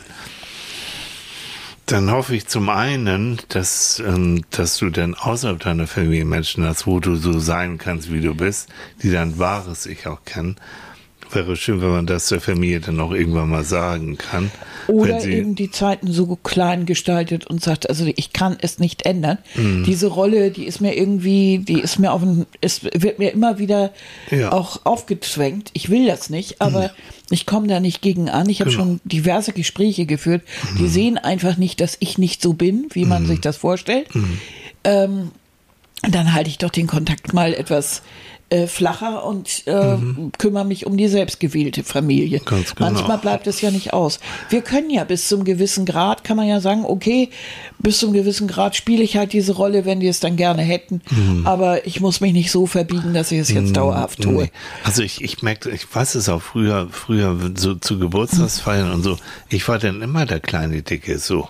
[1.92, 6.88] dann hoffe ich zum einen, dass, ähm, dass du dann außerhalb deiner Familie Menschen hast,
[6.88, 8.70] wo du so sein kannst, wie du bist,
[9.04, 10.56] die dein wahres Ich auch kennen.
[11.34, 14.52] Wäre schön, wenn man das der Familie dann auch irgendwann mal sagen kann.
[14.88, 19.38] Oder eben die Zeiten so klein gestaltet und sagt, also ich kann es nicht ändern.
[19.56, 19.86] Mhm.
[19.86, 23.60] Diese Rolle, die ist mir irgendwie, die ist mir auf ein, es wird mir immer
[23.60, 23.94] wieder
[24.30, 24.52] ja.
[24.52, 25.70] auch aufgezwängt.
[25.74, 26.90] Ich will das nicht, aber mhm.
[27.32, 28.50] Ich komme da nicht gegen an.
[28.50, 28.84] Ich habe genau.
[28.84, 30.44] schon diverse Gespräche geführt.
[30.74, 30.78] Mhm.
[30.78, 33.28] Die sehen einfach nicht, dass ich nicht so bin, wie man mhm.
[33.28, 34.14] sich das vorstellt.
[34.14, 34.40] Mhm.
[34.84, 35.32] Ähm,
[36.10, 38.02] dann halte ich doch den Kontakt mal etwas
[38.52, 40.34] äh, flacher und äh, mhm.
[40.38, 42.42] kümmere mich um die selbstgewählte Familie.
[42.42, 42.92] Ganz genau.
[42.92, 44.20] Manchmal bleibt es ja nicht aus.
[44.50, 47.30] Wir können ja bis zum gewissen Grad, kann man ja sagen, okay,
[47.80, 51.02] bis zum gewissen Grad spiele ich halt diese Rolle, wenn die es dann gerne hätten.
[51.12, 51.48] Mhm.
[51.48, 53.74] Aber ich muss mich nicht so verbiegen, dass ich es jetzt mhm.
[53.74, 54.50] dauerhaft tue.
[54.84, 59.18] Also ich, ich merke, ich weiß es auch früher, früher so zu Geburtstagsfeiern und so.
[59.48, 61.48] Ich war dann immer der kleine Dicke so.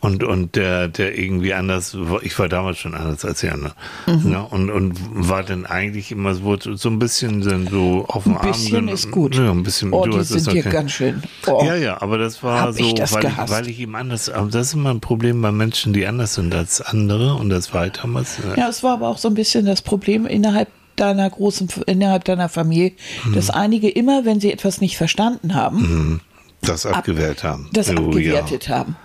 [0.00, 3.74] Und, und der, der irgendwie anders, ich war damals schon anders als die anderen.
[4.08, 4.30] Mhm.
[4.30, 4.44] Ne?
[4.44, 6.39] Und, und war dann eigentlich immer so,
[6.74, 8.46] so ein bisschen so auf dem Arm.
[8.46, 9.34] Ein bisschen ist gut.
[9.36, 9.92] Ja, ein bisschen.
[9.92, 11.22] Oh, du die sind dir ganz schön.
[11.46, 11.62] Oh.
[11.64, 14.68] Ja, ja, aber das war so, das weil, ich, weil ich ihm anders, aber das
[14.68, 18.00] ist immer ein Problem bei Menschen, die anders sind als andere und das war halt
[18.02, 18.38] damals.
[18.56, 22.48] Ja, es war aber auch so ein bisschen das Problem innerhalb deiner großen, innerhalb deiner
[22.48, 23.34] Familie, hm.
[23.34, 26.20] dass einige immer, wenn sie etwas nicht verstanden haben, hm.
[26.60, 27.68] das abgewehrt haben.
[27.72, 28.78] Das oh, abgewertet ja.
[28.78, 28.96] haben.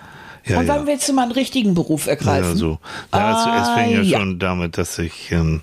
[0.47, 0.88] Ja, und wann ja.
[0.88, 2.51] willst du mal einen richtigen Beruf ergreifen?
[2.51, 2.79] Ja, so.
[3.11, 5.61] Ja, ah, es, fing ja, ja, schon damit, dass ich ähm,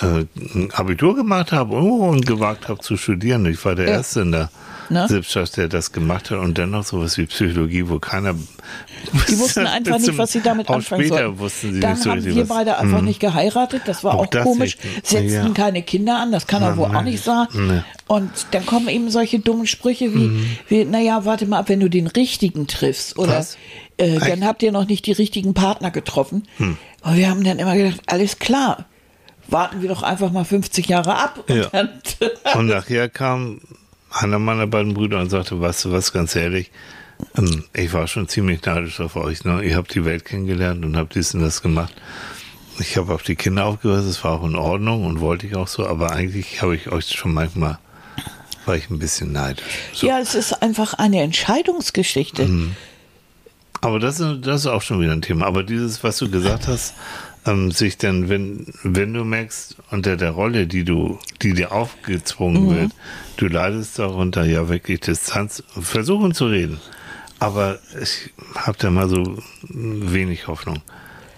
[0.00, 0.24] äh,
[0.54, 3.46] ein Abitur gemacht habe oh, und gewagt habe zu studieren.
[3.46, 4.50] Ich war der Erste in der
[4.90, 5.08] ne?
[5.08, 8.34] Sippschaft, der das gemacht hat und dennoch sowas wie Psychologie, wo keiner.
[9.28, 11.38] Die wussten einfach nicht, was sie damit anfangen später sollten.
[11.38, 13.04] Wussten sie Dann nicht so haben wir beide einfach hm.
[13.04, 13.82] nicht geheiratet.
[13.86, 14.76] Das war auch, auch das komisch.
[14.82, 15.06] Nicht.
[15.06, 15.48] Setzten ja.
[15.50, 17.66] keine Kinder an, das kann er wohl auch nicht sagen.
[17.66, 17.82] Nee.
[18.06, 20.46] Und dann kommen eben solche dummen Sprüche wie, mhm.
[20.68, 23.44] wie naja, warte mal ab, wenn du den richtigen triffst oder
[23.96, 26.46] äh, dann habt ihr noch nicht die richtigen Partner getroffen.
[26.58, 26.76] Hm.
[27.02, 28.86] Und wir haben dann immer gedacht, alles klar
[29.48, 31.44] warten wir doch einfach mal 50 Jahre ab.
[31.48, 32.54] Und, ja.
[32.54, 33.60] und nachher kam
[34.10, 36.70] einer meiner beiden Brüder und sagte, weißt du was, ganz ehrlich,
[37.36, 39.44] ähm, ich war schon ziemlich neidisch auf euch.
[39.44, 39.62] Ne?
[39.62, 41.94] Ihr habt die Welt kennengelernt und habt dies und das gemacht.
[42.78, 45.66] Ich habe auf die Kinder aufgehört, es war auch in Ordnung und wollte ich auch
[45.66, 47.78] so, aber eigentlich habe ich euch schon manchmal,
[48.66, 49.64] war ich ein bisschen neidisch.
[49.92, 50.06] So.
[50.06, 52.46] Ja, es ist einfach eine Entscheidungsgeschichte.
[52.46, 52.76] Mhm.
[53.80, 55.46] Aber das, das ist auch schon wieder ein Thema.
[55.46, 56.94] Aber dieses, was du gesagt hast,
[57.48, 62.66] ähm, sich dann, wenn, wenn du merkst, unter der Rolle, die du, die dir aufgezwungen
[62.66, 62.74] mhm.
[62.76, 62.92] wird,
[63.36, 66.80] du leidest darunter ja wirklich Distanz, versuchen zu reden.
[67.38, 70.82] Aber ich habe da mal so wenig Hoffnung.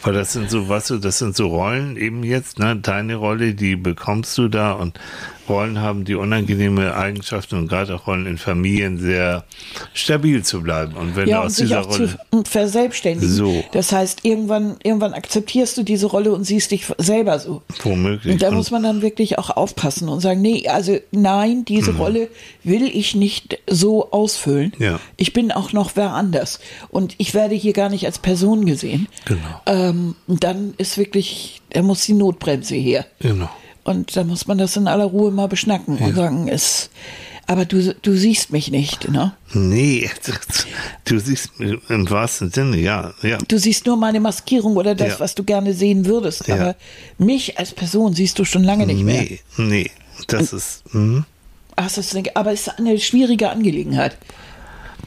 [0.02, 2.74] Weil das sind so, weißt du, das sind so Rollen eben jetzt, ne?
[2.74, 4.98] Deine Rolle, die bekommst du da und
[5.50, 9.44] Rollen haben die unangenehme Eigenschaften und gerade auch Rollen in Familien sehr
[9.92, 10.94] stabil zu bleiben.
[10.94, 13.34] Und wenn ja, du aus und dieser Rolle zu verselbstständigen.
[13.34, 13.64] So.
[13.72, 17.62] Das heißt, irgendwann, irgendwann akzeptierst du diese Rolle und siehst dich selber so.
[17.82, 18.32] Womöglich.
[18.32, 22.00] Und da muss man dann wirklich auch aufpassen und sagen, nee, also nein, diese mhm.
[22.00, 22.28] Rolle
[22.64, 24.72] will ich nicht so ausfüllen.
[24.78, 25.00] Ja.
[25.16, 26.60] Ich bin auch noch wer anders.
[26.88, 29.08] Und ich werde hier gar nicht als Person gesehen.
[29.24, 29.60] Genau.
[29.66, 33.06] Ähm, dann ist wirklich, er muss die Notbremse her.
[33.18, 33.50] Genau.
[33.84, 36.06] Und da muss man das in aller Ruhe mal beschnacken ja.
[36.06, 36.90] und sagen, es,
[37.46, 39.32] aber du, du siehst mich nicht, ne?
[39.52, 40.08] Nee,
[41.04, 43.38] du siehst im wahrsten Sinne, ja, ja.
[43.48, 45.20] Du siehst nur meine Maskierung oder das, ja.
[45.20, 46.54] was du gerne sehen würdest, ja.
[46.54, 46.76] aber
[47.18, 49.22] mich als Person siehst du schon lange nicht mehr.
[49.22, 49.90] Nee, nee,
[50.28, 51.24] das ist, mh.
[51.76, 54.16] Ach, das ist, aber es ist eine schwierige Angelegenheit.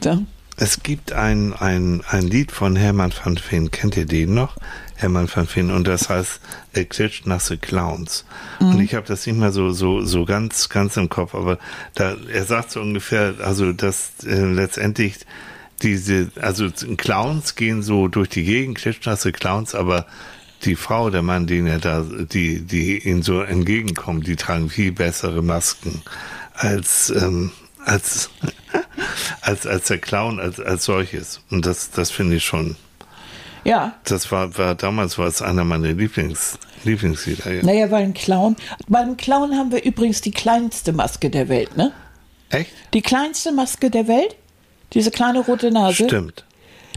[0.02, 0.24] So.
[0.56, 4.56] Es gibt ein, ein, ein Lied von Hermann van Veen, kennt ihr den noch?
[4.96, 6.40] Hermann van Veen und das heißt
[6.72, 8.24] äh, Klitschnasse Clowns.
[8.60, 8.68] Mhm.
[8.68, 11.58] Und ich habe das nicht mehr so so so ganz ganz im Kopf, aber
[11.94, 15.16] da er sagt so ungefähr, also dass äh, letztendlich
[15.82, 20.06] diese also Clowns gehen so durch die Gegend, Klitschnasse Clowns, aber
[20.64, 24.92] die Frau, der Mann, den er da, die, die ihnen so entgegenkommen, die tragen viel
[24.92, 26.02] bessere Masken
[26.54, 27.52] als, ähm,
[27.84, 28.30] als,
[29.40, 31.40] als, als der Clown, als, als solches.
[31.50, 32.76] Und das, das finde ich schon,
[33.64, 33.94] ja.
[34.04, 37.52] Das war, war damals war es einer meiner Lieblings, Lieblingslieder.
[37.52, 37.62] Ja.
[37.62, 38.56] Naja, weil ein Clown.
[38.88, 41.92] Beim Clown haben wir übrigens die kleinste Maske der Welt, ne?
[42.50, 42.70] Echt?
[42.92, 44.36] Die kleinste Maske der Welt?
[44.92, 46.04] Diese kleine rote Nase?
[46.04, 46.44] Stimmt.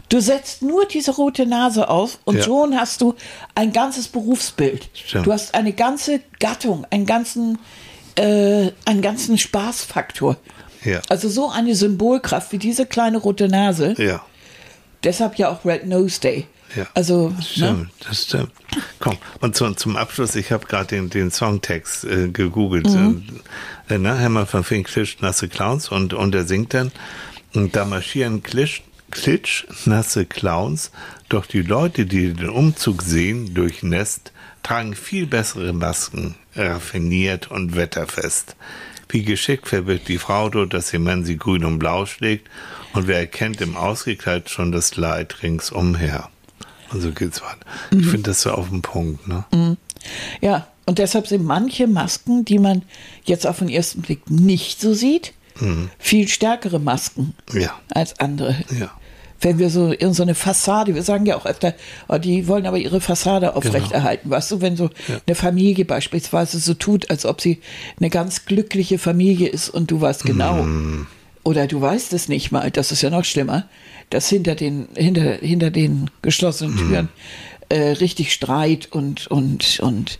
[0.08, 2.42] Du setzt nur diese rote Nase auf und ja.
[2.42, 3.14] schon hast du
[3.54, 4.88] ein ganzes Berufsbild.
[4.94, 5.26] Stimmt.
[5.26, 7.58] Du hast eine ganze Gattung, einen ganzen,
[8.14, 10.36] äh, einen ganzen Spaßfaktor.
[10.84, 11.02] Ja.
[11.08, 13.94] Also so eine Symbolkraft wie diese kleine rote Nase.
[13.98, 14.24] Ja.
[15.04, 16.46] Deshalb ja auch Red Nose Day.
[16.76, 16.86] Ja.
[16.94, 17.88] Also, das stimmt, ne?
[18.06, 18.50] das stimmt.
[18.98, 22.86] Komm, und zu, zum Abschluss, ich habe gerade den, den Songtext äh, gegoogelt.
[22.86, 23.24] Mhm.
[23.88, 24.18] Äh, ne?
[24.18, 26.92] Hermann von Fink Klitsch, nasse Clowns und, und er singt dann,
[27.54, 30.90] und da marschieren Klitsch, Klitsch, nasse Clowns,
[31.28, 38.56] doch die Leute, die den Umzug sehen, durchnässt, tragen viel bessere Masken, raffiniert und wetterfest.
[39.08, 42.48] Wie geschickt verbirgt die Frau dort, dass ihr Mann sie grün und blau schlägt
[42.92, 46.28] und wer erkennt im Ausgekleid schon das Leid ringsumher.
[46.92, 47.58] Und so geht's weiter.
[47.90, 49.44] Ich finde das so auf den Punkt, ne?
[50.40, 52.82] Ja, und deshalb sind manche Masken, die man
[53.24, 55.32] jetzt auf den ersten Blick nicht so sieht,
[55.98, 57.74] viel stärkere Masken Ja.
[57.90, 58.56] als andere.
[58.78, 58.90] Ja.
[59.40, 61.74] Wenn wir so in so eine Fassade, wir sagen ja auch öfter,
[62.08, 64.30] oh, die wollen aber ihre Fassade aufrechterhalten.
[64.30, 64.90] Weißt du, wenn so
[65.26, 67.60] eine Familie beispielsweise so tut, als ob sie
[68.00, 70.66] eine ganz glückliche Familie ist und du weißt genau,
[71.44, 73.68] oder du weißt es nicht mal, das ist ja noch schlimmer,
[74.10, 77.08] dass hinter den, hinter, hinter den geschlossenen Türen
[77.68, 80.18] äh, richtig Streit und, und, und,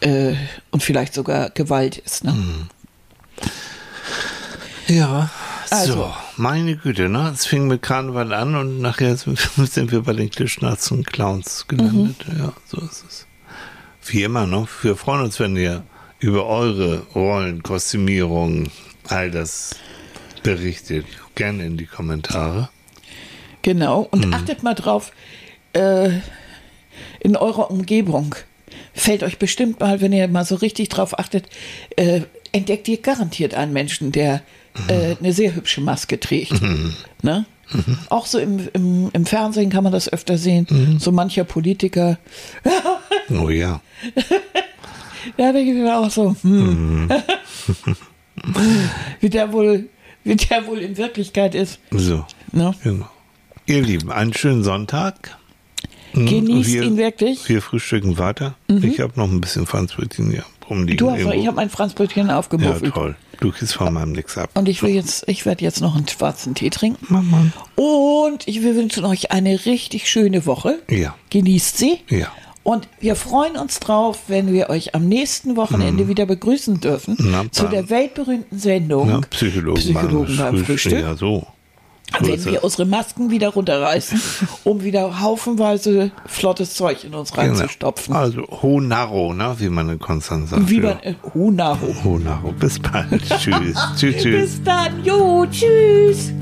[0.00, 0.34] äh,
[0.70, 2.24] und vielleicht sogar Gewalt ist.
[2.24, 2.34] Ne?
[4.88, 5.30] Ja.
[5.70, 5.92] Also.
[5.92, 7.30] So, meine Güte, ne?
[7.32, 12.16] Es fing mit Karneval an und nachher sind wir bei den Klischnats und Clowns gelandet.
[12.36, 13.26] Ja, so ist es.
[14.06, 14.66] Wie immer, ne?
[14.82, 15.84] Wir freuen uns, wenn ihr
[16.18, 18.68] über eure Rollen, Kostümierung,
[19.06, 19.76] all das
[20.42, 21.06] berichtet.
[21.36, 22.68] Gerne in die Kommentare.
[23.62, 24.08] Genau.
[24.10, 25.12] Und achtet mal drauf,
[25.72, 26.10] äh,
[27.20, 28.34] in eurer Umgebung
[28.92, 31.46] fällt euch bestimmt mal, wenn ihr mal so richtig drauf achtet,
[31.96, 34.42] äh, entdeckt ihr garantiert einen Menschen, der
[34.88, 36.60] äh, eine sehr hübsche Maske trägt.
[37.22, 37.44] Ne?
[38.08, 40.98] Auch so im, im, im Fernsehen kann man das öfter sehen.
[41.00, 42.18] So mancher Politiker.
[43.32, 43.80] Oh ja.
[45.36, 47.08] Ja, da geht dann auch so, hm.
[49.20, 49.88] wie der wohl,
[50.24, 51.78] wie der wohl in Wirklichkeit ist.
[51.92, 52.74] So, Ne?
[52.82, 53.08] genau.
[53.70, 55.38] Ihr Lieben, einen schönen Sonntag.
[56.12, 57.48] Mhm, Genießt wir, ihn wirklich.
[57.48, 58.54] Wir frühstücken weiter.
[58.66, 60.96] Ich habe noch ein bisschen Franzbrötchen hier rumliegen.
[60.96, 61.38] Du hast, irgendwo.
[61.38, 62.92] ich habe mein Franzbrötchen Ja, aufgemuffelt.
[62.92, 63.14] toll.
[63.38, 64.50] Du kriegst von meinem nichts ab.
[64.54, 67.06] Und ich will jetzt, ich werde jetzt noch einen schwarzen Tee trinken.
[67.08, 67.46] Mama.
[67.76, 70.80] Und ich will wünschen euch eine richtig schöne Woche.
[70.90, 71.14] Ja.
[71.30, 72.00] Genießt sie.
[72.08, 72.26] Ja.
[72.64, 77.30] Und wir freuen uns drauf, wenn wir euch am nächsten Wochenende wieder begrüßen dürfen Mhm.
[77.30, 80.92] Na, zu der weltberühmten Sendung Ja, Psychologen, Psychologen beim Frühstück.
[81.00, 81.46] Ja, so
[82.18, 84.20] werden wir unsere Masken wieder runterreißen,
[84.64, 87.42] um wieder haufenweise flottes Zeug in uns genau.
[87.42, 88.14] reinzustopfen.
[88.14, 88.24] Genau.
[88.24, 89.54] Also Honaro, ne?
[89.58, 90.68] wie man in Konstanz sagt.
[90.68, 91.94] Wie man, äh, Honaro.
[92.04, 92.52] Honaro.
[92.52, 93.22] Bis bald.
[93.40, 93.76] tschüss.
[93.96, 94.16] tschüss.
[94.16, 94.22] Tschüss.
[94.24, 95.04] Bis dann.
[95.04, 96.32] Jo, tschüss.